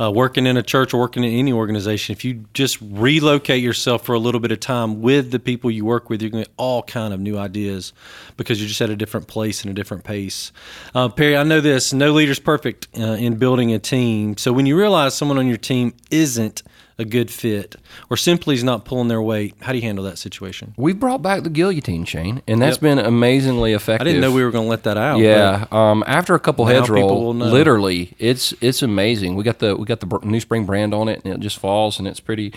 uh, 0.00 0.10
working 0.10 0.46
in 0.46 0.56
a 0.56 0.62
church 0.62 0.92
or 0.92 0.98
working 0.98 1.22
in 1.22 1.30
any 1.30 1.52
organization. 1.52 2.14
If 2.14 2.24
you 2.24 2.46
just 2.52 2.78
relocate 2.80 3.62
yourself 3.62 4.04
for 4.04 4.14
a 4.14 4.18
little 4.18 4.40
bit 4.40 4.50
of 4.50 4.58
time 4.58 5.02
with 5.02 5.30
the 5.30 5.38
people 5.38 5.70
you 5.70 5.84
work 5.84 6.10
with, 6.10 6.20
you're 6.20 6.32
going 6.32 6.44
to 6.44 6.50
get 6.50 6.54
all 6.56 6.82
kind 6.82 7.14
of 7.14 7.20
new 7.20 7.38
ideas 7.38 7.92
because 8.36 8.60
you're 8.60 8.68
just 8.68 8.80
at 8.80 8.90
a 8.90 8.96
different 8.96 9.28
place 9.28 9.62
and 9.62 9.70
a 9.70 9.74
different 9.74 10.02
pace. 10.02 10.50
Uh, 10.92 11.08
Perry, 11.08 11.36
I 11.36 11.44
know 11.44 11.60
this. 11.60 11.92
No 11.92 12.12
leader's 12.12 12.40
perfect 12.40 12.88
uh, 12.98 13.02
in 13.02 13.36
building 13.36 13.72
a 13.72 13.78
team. 13.78 14.36
So 14.36 14.52
when 14.52 14.66
you 14.66 14.76
realize 14.76 15.14
someone 15.14 15.38
on 15.38 15.46
your 15.46 15.58
team 15.58 15.94
isn't 16.10 16.64
a 17.00 17.04
good 17.04 17.30
fit 17.30 17.76
or 18.10 18.16
simply 18.16 18.54
is 18.54 18.62
not 18.62 18.84
pulling 18.84 19.08
their 19.08 19.22
weight, 19.22 19.54
how 19.62 19.72
do 19.72 19.78
you 19.78 19.82
handle 19.82 20.04
that 20.04 20.18
situation? 20.18 20.74
We 20.76 20.92
brought 20.92 21.22
back 21.22 21.42
the 21.42 21.50
guillotine, 21.50 22.04
Shane, 22.04 22.42
and 22.46 22.60
that's 22.62 22.76
Yep. 22.76 22.80
been 22.82 22.98
amazingly 22.98 23.72
effective. 23.72 24.02
I 24.02 24.04
didn't 24.04 24.20
know 24.20 24.30
we 24.32 24.44
were 24.44 24.50
going 24.50 24.64
to 24.66 24.70
let 24.70 24.84
that 24.84 24.96
out. 24.96 25.18
Yeah, 25.18 25.66
um, 25.72 26.04
after 26.06 26.34
a 26.34 26.38
couple 26.40 26.66
heads 26.66 26.88
roll, 26.88 27.34
literally, 27.34 28.14
it's 28.18 28.52
it's 28.60 28.82
amazing. 28.82 29.34
We 29.34 29.42
got 29.44 29.58
the 29.58 29.74
we 29.76 29.84
got 29.86 30.00
the 30.00 30.18
new 30.22 30.40
spring 30.40 30.64
brand 30.66 30.94
on 30.94 31.08
it, 31.08 31.22
and 31.24 31.34
it 31.34 31.40
just 31.40 31.58
falls, 31.58 31.98
and 31.98 32.06
it's 32.06 32.20
pretty. 32.20 32.52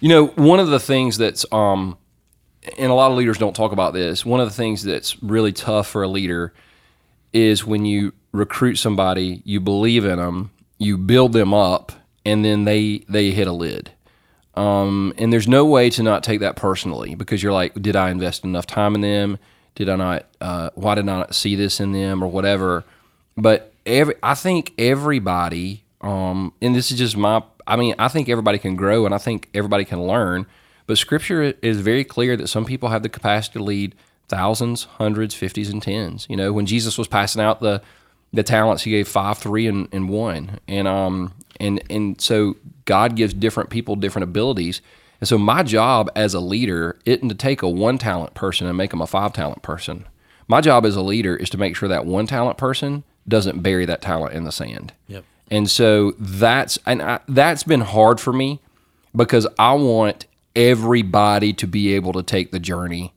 You 0.00 0.10
know, 0.10 0.26
one 0.26 0.60
of 0.60 0.68
the 0.68 0.78
things 0.78 1.16
that's 1.16 1.46
um, 1.52 1.96
and 2.76 2.90
a 2.90 2.94
lot 2.94 3.10
of 3.10 3.16
leaders 3.16 3.38
don't 3.38 3.56
talk 3.56 3.72
about 3.72 3.94
this. 3.94 4.26
One 4.26 4.40
of 4.40 4.48
the 4.48 4.54
things 4.54 4.82
that's 4.82 5.20
really 5.22 5.52
tough 5.52 5.86
for 5.88 6.02
a 6.02 6.08
leader 6.08 6.52
is 7.32 7.64
when 7.64 7.84
you 7.84 8.12
recruit 8.32 8.76
somebody, 8.76 9.40
you 9.44 9.60
believe 9.60 10.04
in 10.04 10.18
them, 10.18 10.50
you 10.78 10.98
build 10.98 11.32
them 11.32 11.54
up, 11.54 11.92
and 12.26 12.44
then 12.44 12.64
they 12.64 13.04
they 13.08 13.30
hit 13.30 13.46
a 13.46 13.52
lid. 13.52 13.92
Um, 14.54 15.14
and 15.16 15.32
there's 15.32 15.46
no 15.48 15.64
way 15.64 15.88
to 15.90 16.02
not 16.02 16.22
take 16.22 16.40
that 16.40 16.56
personally 16.56 17.14
because 17.14 17.42
you're 17.42 17.52
like, 17.52 17.80
did 17.80 17.94
I 17.94 18.10
invest 18.10 18.42
enough 18.44 18.66
time 18.66 18.94
in 18.94 19.00
them? 19.02 19.38
Did 19.74 19.88
I 19.88 19.96
not? 19.96 20.26
Uh, 20.40 20.70
why 20.74 20.96
did 20.96 21.08
I 21.08 21.18
not 21.18 21.34
see 21.34 21.54
this 21.54 21.78
in 21.78 21.92
them 21.92 22.22
or 22.22 22.26
whatever? 22.26 22.84
But 23.36 23.72
every, 23.84 24.14
I 24.22 24.34
think 24.34 24.72
everybody, 24.76 25.84
um, 26.00 26.52
and 26.60 26.74
this 26.74 26.90
is 26.90 26.98
just 26.98 27.16
my, 27.16 27.42
I 27.66 27.76
mean, 27.76 27.94
I 27.98 28.08
think 28.08 28.28
everybody 28.28 28.58
can 28.58 28.76
grow 28.76 29.06
and 29.06 29.14
I 29.14 29.18
think 29.18 29.48
everybody 29.54 29.84
can 29.84 30.02
learn. 30.02 30.46
But 30.86 30.98
Scripture 30.98 31.54
is 31.62 31.80
very 31.80 32.04
clear 32.04 32.36
that 32.36 32.48
some 32.48 32.64
people 32.64 32.88
have 32.88 33.02
the 33.02 33.08
capacity 33.08 33.58
to 33.58 33.64
lead 33.64 33.94
thousands, 34.28 34.84
hundreds, 34.84 35.34
fifties, 35.34 35.68
and 35.68 35.82
tens. 35.82 36.26
You 36.30 36.36
know, 36.36 36.52
when 36.52 36.66
Jesus 36.66 36.96
was 36.96 37.08
passing 37.08 37.42
out 37.42 37.60
the 37.60 37.82
the 38.32 38.42
talents, 38.42 38.82
he 38.82 38.90
gave 38.90 39.08
five, 39.08 39.38
three, 39.38 39.66
and, 39.66 39.88
and 39.92 40.08
one, 40.08 40.58
and 40.68 40.86
um, 40.86 41.32
and 41.60 41.82
and 41.90 42.20
so 42.20 42.56
God 42.84 43.16
gives 43.16 43.34
different 43.34 43.70
people 43.70 43.96
different 43.96 44.24
abilities. 44.24 44.80
And 45.20 45.28
so 45.28 45.38
my 45.38 45.62
job 45.62 46.10
as 46.14 46.34
a 46.34 46.40
leader 46.40 46.98
isn't 47.06 47.28
to 47.28 47.34
take 47.34 47.62
a 47.62 47.68
one 47.68 47.98
talent 47.98 48.34
person 48.34 48.66
and 48.66 48.76
make 48.76 48.90
them 48.90 49.00
a 49.00 49.06
five 49.06 49.32
talent 49.32 49.62
person. 49.62 50.06
My 50.48 50.60
job 50.60 50.84
as 50.84 50.94
a 50.94 51.02
leader 51.02 51.34
is 51.34 51.50
to 51.50 51.58
make 51.58 51.74
sure 51.74 51.88
that 51.88 52.04
one 52.04 52.26
talent 52.26 52.58
person 52.58 53.02
doesn't 53.26 53.62
bury 53.62 53.86
that 53.86 54.02
talent 54.02 54.34
in 54.34 54.44
the 54.44 54.52
sand. 54.52 54.92
Yep. 55.08 55.24
And 55.50 55.70
so 55.70 56.12
that's 56.18 56.78
and 56.86 57.02
I, 57.02 57.20
that's 57.28 57.62
been 57.62 57.80
hard 57.80 58.20
for 58.20 58.32
me 58.32 58.60
because 59.14 59.46
I 59.58 59.72
want 59.74 60.26
everybody 60.54 61.52
to 61.54 61.66
be 61.66 61.94
able 61.94 62.12
to 62.14 62.22
take 62.22 62.50
the 62.50 62.58
journey, 62.58 63.12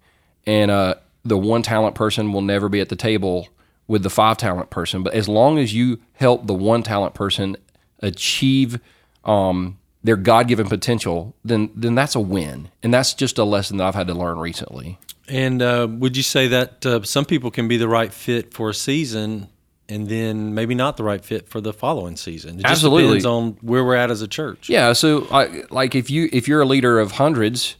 and 0.46 0.72
uh, 0.72 0.96
the 1.24 1.38
one 1.38 1.62
talent 1.62 1.96
person 1.96 2.32
will 2.32 2.42
never 2.42 2.70
be 2.70 2.80
at 2.80 2.90
the 2.90 2.96
table 2.96 3.48
with 3.90 4.04
the 4.04 4.10
five 4.10 4.38
talent 4.38 4.70
person. 4.70 5.04
But 5.04 5.16
as 5.16 5.28
long 5.28 5.58
as 5.58 5.74
you 5.74 6.00
help 6.14 6.48
the 6.48 6.54
one 6.54 6.84
talent 6.84 7.16
person 7.16 7.58
achieve 8.02 8.80
um, 9.26 9.80
their 10.04 10.16
God 10.16 10.48
given 10.48 10.70
potential, 10.70 11.36
then 11.44 11.72
then 11.76 11.96
that's 11.96 12.16
a 12.16 12.22
win, 12.22 12.70
and 12.82 12.94
that's 12.94 13.14
just 13.14 13.38
a 13.38 13.44
lesson 13.44 13.78
that 13.78 13.88
I've 13.88 13.96
had 13.96 14.08
to 14.08 14.14
learn 14.14 14.40
recently. 14.40 14.98
And 15.28 15.62
uh, 15.62 15.88
would 15.90 16.16
you 16.16 16.24
say 16.24 16.48
that 16.48 16.86
uh, 16.86 17.04
some 17.04 17.26
people 17.26 17.52
can 17.52 17.68
be 17.68 17.78
the 17.78 17.90
right 17.90 18.14
fit 18.14 18.54
for 18.54 18.70
a 18.70 18.74
season 18.74 19.50
and 19.88 20.08
then 20.08 20.56
maybe 20.56 20.74
not 20.74 20.98
the 20.98 21.04
right 21.04 21.24
fit 21.24 21.48
for 21.50 21.60
the 21.60 21.74
following 21.74 22.16
season? 22.16 22.60
It 22.60 22.62
just 22.62 22.72
Absolutely. 22.72 23.08
depends 23.08 23.26
on 23.26 23.58
where 23.62 23.84
we're 23.84 23.96
at 23.96 24.10
as 24.10 24.22
a 24.22 24.28
church. 24.28 24.70
Yeah, 24.70 24.94
so 24.94 25.28
like, 25.32 25.72
like 25.72 25.96
if 25.96 26.10
you 26.10 26.30
if 26.32 26.48
you're 26.48 26.62
a 26.62 26.66
leader 26.66 27.00
of 27.00 27.14
hundreds, 27.14 27.76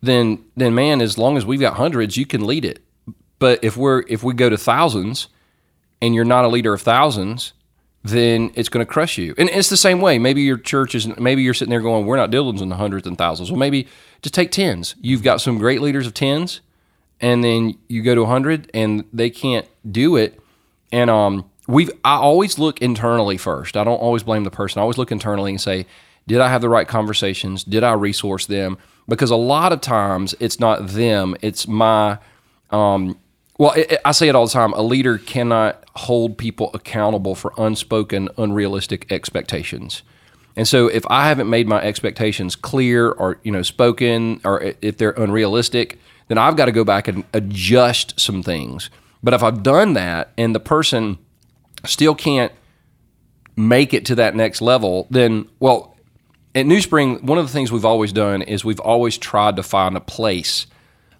then 0.00 0.44
then 0.56 0.74
man, 0.76 1.00
as 1.00 1.18
long 1.18 1.36
as 1.36 1.44
we've 1.44 1.60
got 1.60 1.74
hundreds, 1.74 2.16
you 2.16 2.24
can 2.24 2.46
lead 2.46 2.64
it. 2.64 2.80
But 3.40 3.64
if 3.64 3.76
we're 3.76 4.04
if 4.06 4.22
we 4.22 4.34
go 4.34 4.48
to 4.48 4.56
thousands, 4.56 5.26
and 6.02 6.14
you're 6.14 6.24
not 6.24 6.44
a 6.44 6.48
leader 6.48 6.72
of 6.72 6.82
thousands, 6.82 7.52
then 8.02 8.50
it's 8.54 8.68
going 8.68 8.84
to 8.84 8.90
crush 8.90 9.18
you. 9.18 9.34
And 9.36 9.48
it's 9.50 9.68
the 9.68 9.76
same 9.76 10.00
way. 10.00 10.18
Maybe 10.18 10.42
your 10.42 10.56
church 10.56 10.94
is 10.94 11.06
maybe 11.18 11.42
you're 11.42 11.54
sitting 11.54 11.70
there 11.70 11.80
going, 11.80 12.06
"We're 12.06 12.16
not 12.16 12.30
dealing 12.30 12.58
in 12.58 12.68
the 12.68 12.76
hundreds 12.76 13.06
and 13.06 13.18
thousands. 13.18 13.50
Well, 13.50 13.58
maybe 13.58 13.86
just 14.22 14.34
take 14.34 14.50
tens. 14.50 14.94
You've 15.00 15.22
got 15.22 15.40
some 15.40 15.58
great 15.58 15.80
leaders 15.80 16.06
of 16.06 16.14
tens, 16.14 16.60
and 17.20 17.44
then 17.44 17.78
you 17.88 18.02
go 18.02 18.14
to 18.14 18.22
a 18.22 18.26
hundred, 18.26 18.70
and 18.72 19.04
they 19.12 19.30
can't 19.30 19.66
do 19.90 20.16
it. 20.16 20.40
And 20.92 21.10
um, 21.10 21.50
we've 21.66 21.90
I 22.04 22.16
always 22.16 22.58
look 22.58 22.80
internally 22.80 23.36
first. 23.36 23.76
I 23.76 23.84
don't 23.84 23.98
always 23.98 24.22
blame 24.22 24.44
the 24.44 24.50
person. 24.50 24.78
I 24.78 24.82
always 24.82 24.98
look 24.98 25.12
internally 25.12 25.50
and 25.50 25.60
say, 25.60 25.86
did 26.26 26.40
I 26.40 26.48
have 26.48 26.60
the 26.60 26.68
right 26.68 26.86
conversations? 26.86 27.64
Did 27.64 27.82
I 27.82 27.92
resource 27.92 28.46
them? 28.46 28.78
Because 29.08 29.30
a 29.30 29.36
lot 29.36 29.72
of 29.72 29.80
times 29.80 30.34
it's 30.38 30.60
not 30.60 30.88
them. 30.88 31.34
It's 31.42 31.66
my 31.66 32.18
um, 32.70 33.18
well, 33.60 33.72
it, 33.72 33.92
it- 33.92 34.00
I 34.06 34.12
say 34.12 34.28
it 34.28 34.34
all 34.34 34.46
the 34.46 34.52
time. 34.52 34.72
A 34.72 34.82
leader 34.82 35.18
cannot 35.18 35.84
hold 35.94 36.38
people 36.38 36.70
accountable 36.72 37.34
for 37.34 37.52
unspoken, 37.58 38.30
unrealistic 38.38 39.12
expectations. 39.12 40.02
And 40.56 40.66
so, 40.66 40.88
if 40.88 41.04
I 41.10 41.28
haven't 41.28 41.50
made 41.50 41.68
my 41.68 41.80
expectations 41.82 42.56
clear, 42.56 43.10
or 43.10 43.38
you 43.42 43.52
know, 43.52 43.62
spoken, 43.62 44.40
or 44.44 44.72
if 44.80 44.96
they're 44.96 45.10
unrealistic, 45.12 45.98
then 46.28 46.38
I've 46.38 46.56
got 46.56 46.64
to 46.66 46.72
go 46.72 46.84
back 46.84 47.06
and 47.06 47.22
adjust 47.34 48.18
some 48.18 48.42
things. 48.42 48.88
But 49.22 49.34
if 49.34 49.42
I've 49.42 49.62
done 49.62 49.92
that, 49.92 50.32
and 50.38 50.54
the 50.54 50.60
person 50.60 51.18
still 51.84 52.14
can't 52.14 52.52
make 53.56 53.92
it 53.92 54.06
to 54.06 54.14
that 54.14 54.34
next 54.34 54.62
level, 54.62 55.06
then 55.10 55.48
well, 55.60 55.96
at 56.54 56.64
New 56.66 56.80
Spring, 56.80 57.24
one 57.26 57.36
of 57.38 57.46
the 57.46 57.52
things 57.52 57.70
we've 57.70 57.84
always 57.84 58.12
done 58.12 58.40
is 58.42 58.64
we've 58.64 58.80
always 58.80 59.18
tried 59.18 59.56
to 59.56 59.62
find 59.62 59.96
a 59.96 60.00
place 60.00 60.66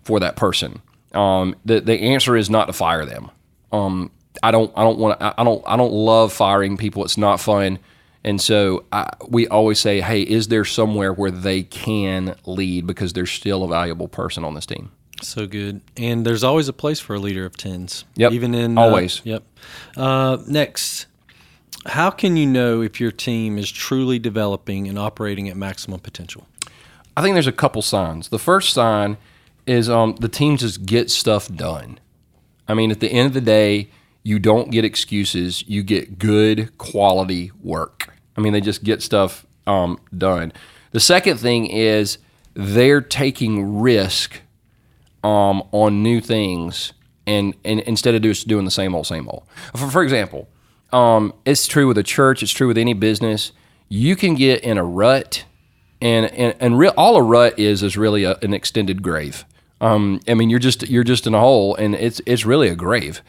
for 0.03 0.19
that 0.21 0.37
person. 0.37 0.81
Um, 1.12 1.57
the 1.64 1.81
the 1.81 1.95
answer 2.00 2.37
is 2.37 2.49
not 2.50 2.67
to 2.67 2.73
fire 2.73 3.05
them. 3.05 3.31
Um, 3.73 4.11
I 4.43 4.50
don't 4.50 4.73
I 4.76 4.83
don't 4.83 4.99
want 4.99 5.21
I 5.21 5.43
don't 5.45 5.62
I 5.67 5.76
don't 5.76 5.93
love 5.93 6.33
firing 6.33 6.76
people. 6.76 7.05
It's 7.05 7.19
not 7.19 7.40
fun. 7.40 7.79
And 8.23 8.40
so 8.40 8.85
I, 8.93 9.09
we 9.29 9.49
always 9.49 9.81
say, 9.81 10.00
hey, 10.02 10.21
is 10.23 10.49
there 10.49 10.64
somewhere 10.64 11.12
where 11.12 11.31
they 11.31 11.62
can 11.62 12.37
lead 12.45 12.87
because 12.87 13.14
they're 13.14 13.25
still 13.25 13.64
a 13.64 13.69
valuable 13.69 14.09
person 14.09 14.45
on 14.45 14.55
this 14.55 14.67
team? 14.67 14.93
So 15.23 15.47
good. 15.47 15.81
And 15.97 16.26
there's 16.26 16.45
always 16.45 16.69
a 16.69 16.73
place 16.73 17.00
for 17.00 17.14
a 17.14 17.19
leader 17.19 17.47
of 17.47 17.57
tens. 17.57 18.05
Yep. 18.17 18.33
Even 18.33 18.55
in 18.55 18.76
uh, 18.76 18.83
Always. 18.83 19.21
yep. 19.25 19.43
Uh, 19.97 20.38
next, 20.47 21.07
how 21.87 22.11
can 22.11 22.37
you 22.37 22.47
know 22.47 22.83
if 22.83 23.00
your 23.00 23.11
team 23.11 23.59
is 23.59 23.71
truly 23.71 24.19
developing 24.19 24.88
and 24.88 24.99
operating 24.99 25.49
at 25.49 25.57
maximum 25.57 26.00
potential? 26.00 26.47
I 27.17 27.23
think 27.23 27.35
there's 27.35 27.47
a 27.47 27.52
couple 27.52 27.83
signs. 27.83 28.29
The 28.29 28.38
first 28.38 28.73
sign 28.73 29.17
is 29.71 29.89
um, 29.89 30.17
the 30.17 30.29
team 30.29 30.57
just 30.57 30.85
gets 30.85 31.15
stuff 31.15 31.49
done. 31.49 32.00
I 32.67 32.75
mean, 32.75 32.91
at 32.91 32.99
the 32.99 33.09
end 33.09 33.29
of 33.29 33.35
the 33.35 33.41
day, 33.41 33.89
you 34.25 34.41
don't 34.41 34.73
get 34.73 34.85
excuses. 34.85 35.67
You 35.69 35.85
get 35.85 36.19
good 36.19 36.77
quality 36.77 37.53
work. 37.62 38.12
I 38.37 38.41
mean, 38.41 38.53
they 38.53 38.61
just 38.61 38.83
get 38.83 39.00
stuff 39.00 39.47
um, 39.69 40.00
done. 40.17 40.53
The 40.91 40.99
second 40.99 41.39
thing 41.39 41.67
is 41.67 42.19
they're 42.55 43.00
taking 43.00 43.79
risk 43.79 44.41
um, 45.23 45.62
on 45.71 46.03
new 46.03 46.21
things 46.21 46.93
and, 47.25 47.55
and 47.65 47.79
instead 47.81 48.17
of 48.17 48.23
just 48.23 48.49
doing 48.49 48.65
the 48.65 48.73
same 48.73 48.93
old, 48.93 49.07
same 49.07 49.29
old. 49.29 49.45
For, 49.77 49.89
for 49.89 50.03
example, 50.03 50.49
um, 50.93 51.33
it's 51.45 51.69
true 51.69 51.87
with 51.87 51.97
a 51.97 52.03
church, 52.03 52.43
it's 52.43 52.50
true 52.50 52.67
with 52.67 52.79
any 52.79 52.95
business. 52.95 53.53
You 53.89 54.17
can 54.17 54.35
get 54.35 54.65
in 54.65 54.79
a 54.79 54.85
rut, 54.85 55.45
and 56.00 56.27
and, 56.27 56.57
and 56.61 56.89
all 56.97 57.17
a 57.17 57.23
rut 57.23 57.59
is 57.59 57.83
is 57.83 57.97
really 57.97 58.25
a, 58.25 58.37
an 58.43 58.53
extended 58.53 59.03
grave. 59.03 59.45
Um, 59.81 60.21
I 60.29 60.35
mean, 60.35 60.51
you're 60.51 60.59
just 60.59 60.89
you're 60.89 61.05
just 61.05 61.27
in 61.27 61.35
a 61.35 61.41
hole, 61.41 61.75
and 61.75 61.95
it's 61.95 62.21
it's 62.27 62.45
really 62.45 62.69
a 62.69 62.77
grave. 62.77 63.23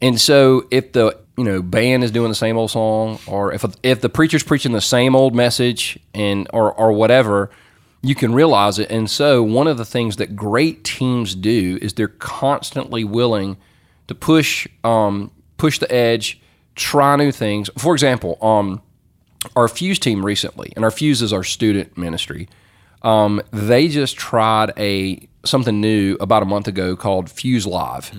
And 0.00 0.20
so, 0.20 0.66
if 0.70 0.92
the 0.92 1.18
you 1.36 1.44
know 1.44 1.62
band 1.62 2.04
is 2.04 2.10
doing 2.10 2.28
the 2.28 2.34
same 2.34 2.56
old 2.56 2.70
song, 2.70 3.18
or 3.26 3.52
if 3.52 3.64
if 3.82 4.00
the 4.00 4.08
preacher's 4.08 4.42
preaching 4.42 4.72
the 4.72 4.80
same 4.80 5.14
old 5.14 5.34
message, 5.34 5.98
and 6.14 6.48
or 6.52 6.72
or 6.72 6.92
whatever, 6.92 7.50
you 8.02 8.14
can 8.14 8.34
realize 8.34 8.78
it. 8.78 8.90
And 8.90 9.10
so, 9.10 9.42
one 9.42 9.66
of 9.66 9.76
the 9.76 9.84
things 9.84 10.16
that 10.16 10.34
great 10.36 10.84
teams 10.84 11.34
do 11.34 11.78
is 11.82 11.94
they're 11.94 12.08
constantly 12.08 13.04
willing 13.04 13.56
to 14.08 14.14
push 14.14 14.66
um, 14.84 15.30
push 15.56 15.78
the 15.78 15.92
edge, 15.92 16.40
try 16.74 17.16
new 17.16 17.32
things. 17.32 17.70
For 17.76 17.92
example, 17.94 18.38
um, 18.42 18.82
our 19.54 19.68
Fuse 19.68 19.98
team 19.98 20.24
recently, 20.24 20.72
and 20.76 20.84
our 20.84 20.90
Fuse 20.90 21.22
is 21.22 21.32
our 21.32 21.44
student 21.44 21.96
ministry. 21.96 22.48
Um, 23.04 23.40
they 23.52 23.86
just 23.88 24.16
tried 24.16 24.72
a 24.78 25.28
something 25.44 25.80
new 25.80 26.16
about 26.20 26.42
a 26.42 26.46
month 26.46 26.66
ago 26.66 26.96
called 26.96 27.30
Fuse 27.30 27.66
Live, 27.66 28.10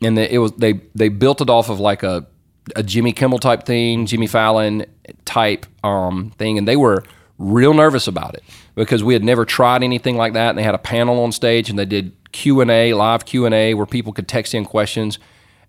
and 0.00 0.16
the, 0.18 0.34
it 0.34 0.38
was 0.38 0.52
they 0.52 0.80
they 0.94 1.08
built 1.08 1.40
it 1.40 1.50
off 1.50 1.68
of 1.68 1.78
like 1.78 2.02
a 2.02 2.26
a 2.74 2.82
Jimmy 2.82 3.12
Kimmel 3.12 3.38
type 3.38 3.64
thing, 3.64 4.06
Jimmy 4.06 4.26
Fallon 4.26 4.86
type 5.24 5.66
um, 5.84 6.32
thing, 6.38 6.58
and 6.58 6.66
they 6.66 6.76
were 6.76 7.04
real 7.38 7.74
nervous 7.74 8.06
about 8.06 8.34
it 8.34 8.42
because 8.74 9.04
we 9.04 9.12
had 9.14 9.24
never 9.24 9.44
tried 9.44 9.82
anything 9.82 10.16
like 10.16 10.32
that. 10.32 10.50
And 10.50 10.58
they 10.58 10.62
had 10.62 10.74
a 10.74 10.78
panel 10.78 11.22
on 11.22 11.32
stage 11.32 11.68
and 11.68 11.78
they 11.78 11.84
did 11.84 12.12
Q 12.30 12.60
and 12.60 12.70
A, 12.70 12.94
live 12.94 13.24
Q 13.24 13.46
and 13.46 13.54
A, 13.54 13.74
where 13.74 13.86
people 13.86 14.12
could 14.12 14.28
text 14.28 14.54
in 14.54 14.64
questions, 14.64 15.18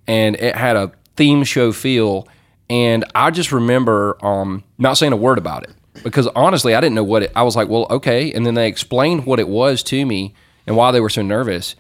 and 0.08 0.36
it 0.38 0.56
had 0.56 0.76
a 0.76 0.92
theme 1.16 1.44
show 1.44 1.72
feel. 1.72 2.28
And 2.70 3.04
I 3.14 3.30
just 3.30 3.52
remember 3.52 4.24
um, 4.26 4.64
not 4.78 4.94
saying 4.94 5.12
a 5.12 5.18
word 5.18 5.38
about 5.38 5.64
it 5.64 5.72
because 6.02 6.28
honestly, 6.28 6.74
I 6.74 6.82
didn't 6.82 6.96
know 6.96 7.04
what 7.04 7.24
it. 7.24 7.32
I 7.36 7.44
was 7.44 7.56
like, 7.56 7.70
well, 7.70 7.88
okay. 7.90 8.32
And 8.34 8.46
then 8.46 8.56
they 8.56 8.68
explained 8.68 9.26
what 9.26 9.40
it 9.40 9.48
was 9.48 9.84
to 9.84 10.06
me 10.06 10.34
and 10.66 10.76
why 10.76 10.92
they 10.92 11.00
were 11.00 11.10
so 11.10 11.22
nervous. 11.22 11.76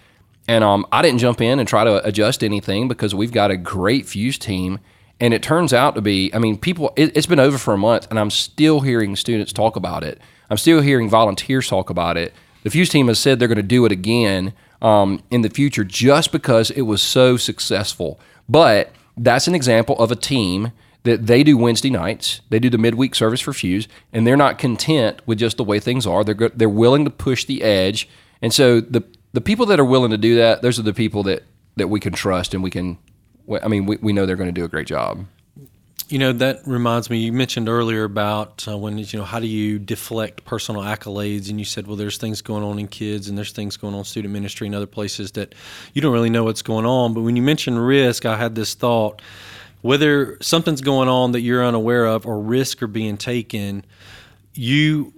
And 0.47 0.63
um, 0.63 0.85
I 0.91 1.01
didn't 1.01 1.19
jump 1.19 1.41
in 1.41 1.59
and 1.59 1.67
try 1.67 1.83
to 1.83 2.05
adjust 2.05 2.43
anything 2.43 2.87
because 2.87 3.15
we've 3.15 3.31
got 3.31 3.49
a 3.49 3.57
great 3.57 4.05
Fuse 4.05 4.37
team. 4.37 4.79
And 5.19 5.33
it 5.33 5.41
turns 5.41 5.73
out 5.73 5.95
to 5.95 6.01
be, 6.01 6.33
I 6.33 6.39
mean, 6.39 6.57
people, 6.57 6.91
it, 6.95 7.15
it's 7.15 7.27
been 7.27 7.39
over 7.39 7.57
for 7.57 7.73
a 7.73 7.77
month 7.77 8.07
and 8.09 8.19
I'm 8.19 8.29
still 8.29 8.81
hearing 8.81 9.15
students 9.15 9.53
talk 9.53 9.75
about 9.75 10.03
it. 10.03 10.19
I'm 10.49 10.57
still 10.57 10.81
hearing 10.81 11.09
volunteers 11.09 11.67
talk 11.67 11.89
about 11.89 12.17
it. 12.17 12.33
The 12.63 12.69
Fuse 12.69 12.89
team 12.89 13.07
has 13.07 13.19
said 13.19 13.39
they're 13.39 13.47
going 13.47 13.55
to 13.55 13.63
do 13.63 13.85
it 13.85 13.91
again 13.91 14.53
um, 14.81 15.23
in 15.31 15.41
the 15.41 15.49
future 15.49 15.83
just 15.83 16.31
because 16.31 16.71
it 16.71 16.81
was 16.81 17.01
so 17.01 17.37
successful. 17.37 18.19
But 18.49 18.91
that's 19.17 19.47
an 19.47 19.55
example 19.55 19.97
of 19.97 20.11
a 20.11 20.15
team 20.15 20.71
that 21.03 21.27
they 21.27 21.43
do 21.43 21.57
Wednesday 21.57 21.89
nights. 21.89 22.41
They 22.49 22.59
do 22.59 22.69
the 22.69 22.77
midweek 22.77 23.15
service 23.15 23.41
for 23.41 23.53
Fuse, 23.53 23.87
and 24.11 24.25
they're 24.25 24.37
not 24.37 24.57
content 24.57 25.21
with 25.25 25.37
just 25.37 25.57
the 25.57 25.63
way 25.63 25.79
things 25.79 26.07
are. 26.07 26.23
They're 26.23 26.49
they're 26.49 26.69
willing 26.69 27.05
to 27.05 27.11
push 27.11 27.45
the 27.45 27.61
edge, 27.61 28.09
and 28.41 28.53
so 28.53 28.81
the 28.81 29.03
the 29.33 29.41
people 29.41 29.65
that 29.67 29.79
are 29.79 29.85
willing 29.85 30.11
to 30.11 30.17
do 30.17 30.35
that, 30.37 30.61
those 30.61 30.79
are 30.79 30.83
the 30.83 30.93
people 30.93 31.23
that 31.23 31.43
that 31.75 31.87
we 31.87 31.99
can 31.99 32.13
trust, 32.13 32.53
and 32.53 32.63
we 32.63 32.69
can. 32.69 32.97
I 33.61 33.67
mean, 33.67 33.85
we, 33.85 33.97
we 33.97 34.13
know 34.13 34.25
they're 34.25 34.37
going 34.37 34.53
to 34.53 34.53
do 34.53 34.63
a 34.63 34.69
great 34.69 34.87
job. 34.87 35.25
You 36.07 36.19
know 36.19 36.33
that 36.33 36.61
reminds 36.65 37.09
me. 37.09 37.17
You 37.19 37.33
mentioned 37.33 37.67
earlier 37.67 38.03
about 38.03 38.67
uh, 38.67 38.77
when 38.77 38.97
you 38.97 39.05
know 39.13 39.23
how 39.23 39.39
do 39.39 39.47
you 39.47 39.79
deflect 39.79 40.45
personal 40.45 40.81
accolades, 40.81 41.49
and 41.49 41.59
you 41.59 41.65
said, 41.65 41.87
well, 41.87 41.95
there's 41.95 42.17
things 42.17 42.41
going 42.41 42.63
on 42.63 42.77
in 42.77 42.87
kids, 42.87 43.27
and 43.27 43.37
there's 43.37 43.51
things 43.51 43.77
going 43.77 43.95
on 43.95 44.05
student 44.05 44.33
ministry 44.33 44.67
and 44.67 44.75
other 44.75 44.85
places 44.85 45.31
that 45.33 45.55
you 45.93 46.01
don't 46.01 46.13
really 46.13 46.29
know 46.29 46.43
what's 46.43 46.61
going 46.61 46.85
on. 46.85 47.13
But 47.13 47.21
when 47.21 47.35
you 47.35 47.41
mentioned 47.41 47.83
risk, 47.85 48.25
I 48.25 48.37
had 48.37 48.53
this 48.53 48.75
thought: 48.75 49.21
whether 49.83 50.37
something's 50.41 50.81
going 50.81 51.09
on 51.09 51.33
that 51.33 51.41
you're 51.41 51.63
unaware 51.63 52.05
of, 52.05 52.25
or 52.25 52.39
risk 52.39 52.81
are 52.81 52.87
being 52.87 53.17
taken, 53.17 53.85
you 54.55 55.13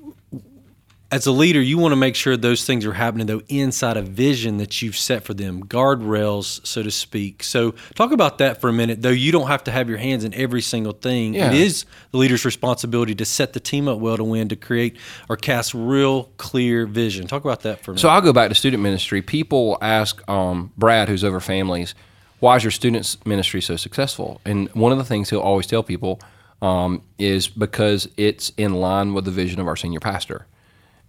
as 1.11 1.27
a 1.27 1.31
leader, 1.31 1.61
you 1.61 1.77
want 1.77 1.91
to 1.91 1.95
make 1.95 2.15
sure 2.15 2.35
those 2.35 2.65
things 2.65 2.83
are 2.83 2.91
happening 2.91 3.27
though 3.27 3.41
inside 3.47 3.95
a 3.95 4.01
vision 4.01 4.57
that 4.57 4.81
you've 4.81 4.97
set 4.97 5.23
for 5.23 5.35
them, 5.35 5.63
guardrails, 5.63 6.65
so 6.65 6.81
to 6.81 6.89
speak. 6.89 7.43
So, 7.43 7.75
talk 7.93 8.11
about 8.11 8.39
that 8.39 8.59
for 8.59 8.69
a 8.69 8.73
minute. 8.73 9.03
Though 9.03 9.11
you 9.11 9.31
don't 9.31 9.47
have 9.47 9.63
to 9.65 9.71
have 9.71 9.87
your 9.87 9.99
hands 9.99 10.23
in 10.23 10.33
every 10.33 10.61
single 10.63 10.93
thing, 10.93 11.35
Yeah. 11.35 11.49
it 11.51 11.53
is 11.53 11.85
the 12.11 12.17
leader's 12.17 12.43
responsibility 12.43 13.13
to 13.15 13.23
set 13.23 13.53
the 13.53 13.59
team 13.59 13.87
up 13.87 13.99
well 13.99 14.17
to 14.17 14.23
win, 14.23 14.49
to 14.49 14.55
create 14.55 14.97
or 15.29 15.37
cast 15.37 15.75
real 15.75 16.23
clear 16.37 16.87
vision. 16.87 17.27
Talk 17.27 17.45
about 17.45 17.61
that 17.61 17.81
for 17.81 17.91
a 17.91 17.93
minute. 17.93 18.01
So 18.01 18.09
I'll 18.09 18.19
go 18.19 18.33
back 18.33 18.49
to 18.49 18.55
student 18.55 18.81
ministry. 18.81 19.21
People 19.21 19.77
ask 19.81 20.27
um, 20.27 20.71
Brad, 20.75 21.07
who's 21.07 21.23
over 21.23 21.39
families, 21.39 21.93
why 22.45 22.55
is 22.55 22.63
your 22.63 22.69
students 22.69 23.17
ministry 23.25 23.59
so 23.59 23.75
successful? 23.75 24.39
And 24.45 24.69
one 24.75 24.91
of 24.91 24.99
the 24.99 25.03
things 25.03 25.31
he'll 25.31 25.39
always 25.39 25.65
tell 25.65 25.81
people 25.81 26.19
um, 26.61 27.01
is 27.17 27.47
because 27.47 28.07
it's 28.17 28.51
in 28.55 28.75
line 28.75 29.15
with 29.15 29.25
the 29.25 29.31
vision 29.31 29.59
of 29.59 29.67
our 29.67 29.75
senior 29.75 29.99
pastor. 29.99 30.45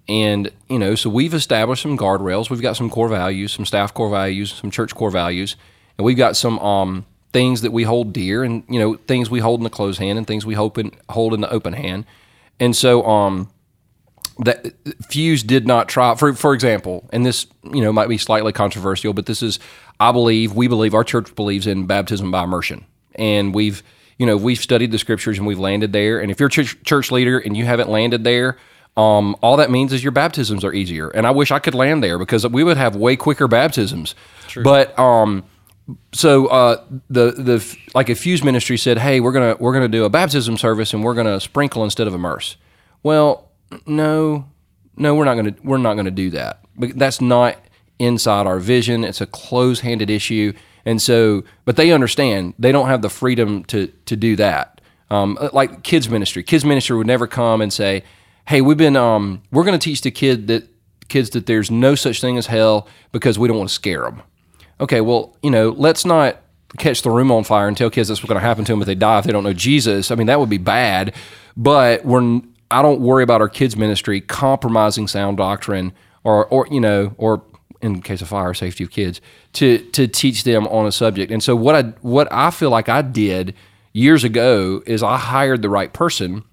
And 0.08 0.50
you 0.70 0.78
know, 0.78 0.94
so 0.94 1.10
we've 1.10 1.34
established 1.34 1.82
some 1.82 1.98
guardrails. 1.98 2.48
We've 2.48 2.62
got 2.62 2.74
some 2.76 2.88
core 2.88 3.10
values, 3.10 3.52
some 3.52 3.66
staff 3.66 3.92
core 3.92 4.08
values, 4.08 4.50
some 4.50 4.70
church 4.70 4.94
core 4.94 5.10
values, 5.10 5.56
and 5.98 6.06
we've 6.06 6.16
got 6.16 6.38
some 6.38 6.58
um, 6.60 7.04
things 7.34 7.60
that 7.60 7.70
we 7.70 7.82
hold 7.82 8.14
dear, 8.14 8.42
and 8.42 8.64
you 8.70 8.80
know, 8.80 8.94
things 8.94 9.28
we 9.28 9.40
hold 9.40 9.60
in 9.60 9.64
the 9.64 9.70
closed 9.70 9.98
hand, 9.98 10.16
and 10.16 10.26
things 10.26 10.46
we 10.46 10.54
hope 10.54 10.78
in, 10.78 10.90
hold 11.10 11.34
in 11.34 11.42
the 11.42 11.50
open 11.50 11.74
hand. 11.74 12.06
And 12.58 12.74
so, 12.74 13.04
um, 13.04 13.50
that 14.38 14.74
Fuse 15.08 15.42
did 15.42 15.66
not 15.66 15.88
try 15.88 16.14
for 16.14 16.32
for 16.34 16.54
example, 16.54 17.08
and 17.12 17.24
this 17.26 17.46
you 17.64 17.82
know 17.82 17.92
might 17.92 18.08
be 18.08 18.18
slightly 18.18 18.52
controversial, 18.52 19.12
but 19.12 19.26
this 19.26 19.42
is 19.42 19.58
I 19.98 20.12
believe 20.12 20.54
we 20.54 20.68
believe 20.68 20.94
our 20.94 21.04
church 21.04 21.34
believes 21.34 21.66
in 21.66 21.86
baptism 21.86 22.30
by 22.30 22.44
immersion, 22.44 22.84
and 23.14 23.54
we've 23.54 23.82
you 24.18 24.26
know 24.26 24.36
we've 24.36 24.58
studied 24.58 24.90
the 24.92 24.98
scriptures 24.98 25.38
and 25.38 25.46
we've 25.46 25.58
landed 25.58 25.92
there. 25.92 26.20
And 26.20 26.30
if 26.30 26.40
you're 26.40 26.48
a 26.48 26.50
church, 26.52 26.76
church 26.84 27.10
leader 27.10 27.38
and 27.38 27.56
you 27.56 27.64
haven't 27.64 27.88
landed 27.88 28.24
there, 28.24 28.58
um, 28.96 29.36
all 29.42 29.56
that 29.58 29.70
means 29.70 29.92
is 29.92 30.02
your 30.02 30.12
baptisms 30.12 30.64
are 30.64 30.72
easier. 30.72 31.08
And 31.08 31.26
I 31.26 31.30
wish 31.30 31.50
I 31.50 31.58
could 31.58 31.74
land 31.74 32.02
there 32.02 32.18
because 32.18 32.46
we 32.46 32.64
would 32.64 32.76
have 32.76 32.96
way 32.96 33.16
quicker 33.16 33.48
baptisms. 33.48 34.14
But 34.64 34.98
um, 34.98 35.44
so 36.12 36.46
uh, 36.46 36.84
the 37.08 37.32
the 37.32 37.76
like 37.94 38.08
a 38.08 38.14
fuse 38.14 38.42
ministry 38.42 38.76
said, 38.76 38.98
hey, 38.98 39.20
we're 39.20 39.32
gonna 39.32 39.56
we're 39.58 39.72
gonna 39.72 39.88
do 39.88 40.04
a 40.04 40.10
baptism 40.10 40.56
service 40.56 40.92
and 40.94 41.04
we're 41.04 41.14
gonna 41.14 41.40
sprinkle 41.40 41.84
instead 41.84 42.06
of 42.06 42.14
immerse. 42.14 42.56
Well, 43.02 43.50
no, 43.86 44.46
no, 44.96 45.14
we're 45.14 45.24
not 45.24 45.36
gonna 45.36 45.54
we're 45.62 45.78
not 45.78 45.94
gonna 45.94 46.10
do 46.10 46.30
that. 46.30 46.60
But 46.76 46.98
that's 46.98 47.20
not 47.20 47.56
inside 47.98 48.46
our 48.46 48.58
vision. 48.58 49.04
It's 49.04 49.20
a 49.20 49.26
close-handed 49.26 50.10
issue, 50.10 50.52
and 50.84 51.00
so 51.00 51.44
but 51.64 51.76
they 51.76 51.92
understand 51.92 52.54
they 52.58 52.72
don't 52.72 52.88
have 52.88 53.02
the 53.02 53.10
freedom 53.10 53.64
to 53.64 53.88
to 54.06 54.16
do 54.16 54.36
that. 54.36 54.80
Um, 55.10 55.38
like 55.52 55.82
kids 55.82 56.08
ministry, 56.08 56.42
kids 56.42 56.64
ministry 56.64 56.96
would 56.96 57.06
never 57.06 57.26
come 57.26 57.60
and 57.60 57.72
say, 57.72 58.02
hey, 58.48 58.60
we've 58.60 58.76
been 58.76 58.96
um, 58.96 59.42
we're 59.52 59.64
gonna 59.64 59.78
teach 59.78 60.02
the 60.02 60.10
kid 60.10 60.48
that 60.48 60.68
kids 61.08 61.30
that 61.30 61.46
there's 61.46 61.70
no 61.70 61.94
such 61.94 62.20
thing 62.20 62.36
as 62.36 62.46
hell 62.46 62.88
because 63.12 63.38
we 63.38 63.46
don't 63.46 63.56
want 63.56 63.68
to 63.68 63.74
scare 63.74 64.02
them 64.02 64.22
okay, 64.80 65.00
well, 65.00 65.36
you 65.42 65.50
know, 65.50 65.70
let's 65.70 66.04
not 66.04 66.40
catch 66.78 67.02
the 67.02 67.10
room 67.10 67.32
on 67.32 67.44
fire 67.44 67.68
and 67.68 67.76
tell 67.76 67.90
kids 67.90 68.08
that's 68.08 68.20
what's 68.20 68.28
going 68.28 68.40
to 68.40 68.46
happen 68.46 68.64
to 68.64 68.72
them 68.72 68.82
if 68.82 68.86
they 68.86 68.94
die 68.94 69.18
if 69.18 69.24
they 69.24 69.32
don't 69.32 69.44
know 69.44 69.52
Jesus. 69.52 70.10
I 70.10 70.14
mean, 70.14 70.26
that 70.26 70.40
would 70.40 70.50
be 70.50 70.58
bad. 70.58 71.14
But 71.56 72.04
we're 72.04 72.40
I 72.70 72.82
don't 72.82 73.00
worry 73.00 73.22
about 73.22 73.40
our 73.40 73.48
kids 73.48 73.76
ministry 73.76 74.20
compromising 74.20 75.08
sound 75.08 75.36
doctrine 75.36 75.92
or 76.24 76.46
or 76.46 76.66
you 76.70 76.80
know 76.80 77.14
or 77.16 77.42
in 77.86 78.02
case 78.02 78.20
of 78.20 78.28
fire 78.28 78.54
safety 78.54 78.84
of 78.84 78.90
kids 78.90 79.20
to 79.54 79.78
to 79.92 80.06
teach 80.06 80.44
them 80.44 80.66
on 80.66 80.86
a 80.86 80.92
subject. 80.92 81.32
And 81.32 81.42
so 81.42 81.56
what 81.56 81.74
I 81.74 81.82
what 82.02 82.28
I 82.32 82.50
feel 82.50 82.70
like 82.70 82.88
I 82.88 83.02
did 83.02 83.54
years 83.92 84.24
ago 84.24 84.82
is 84.86 85.02
I 85.02 85.16
hired 85.16 85.62
the 85.62 85.70
right 85.70 85.92
person 85.92 86.44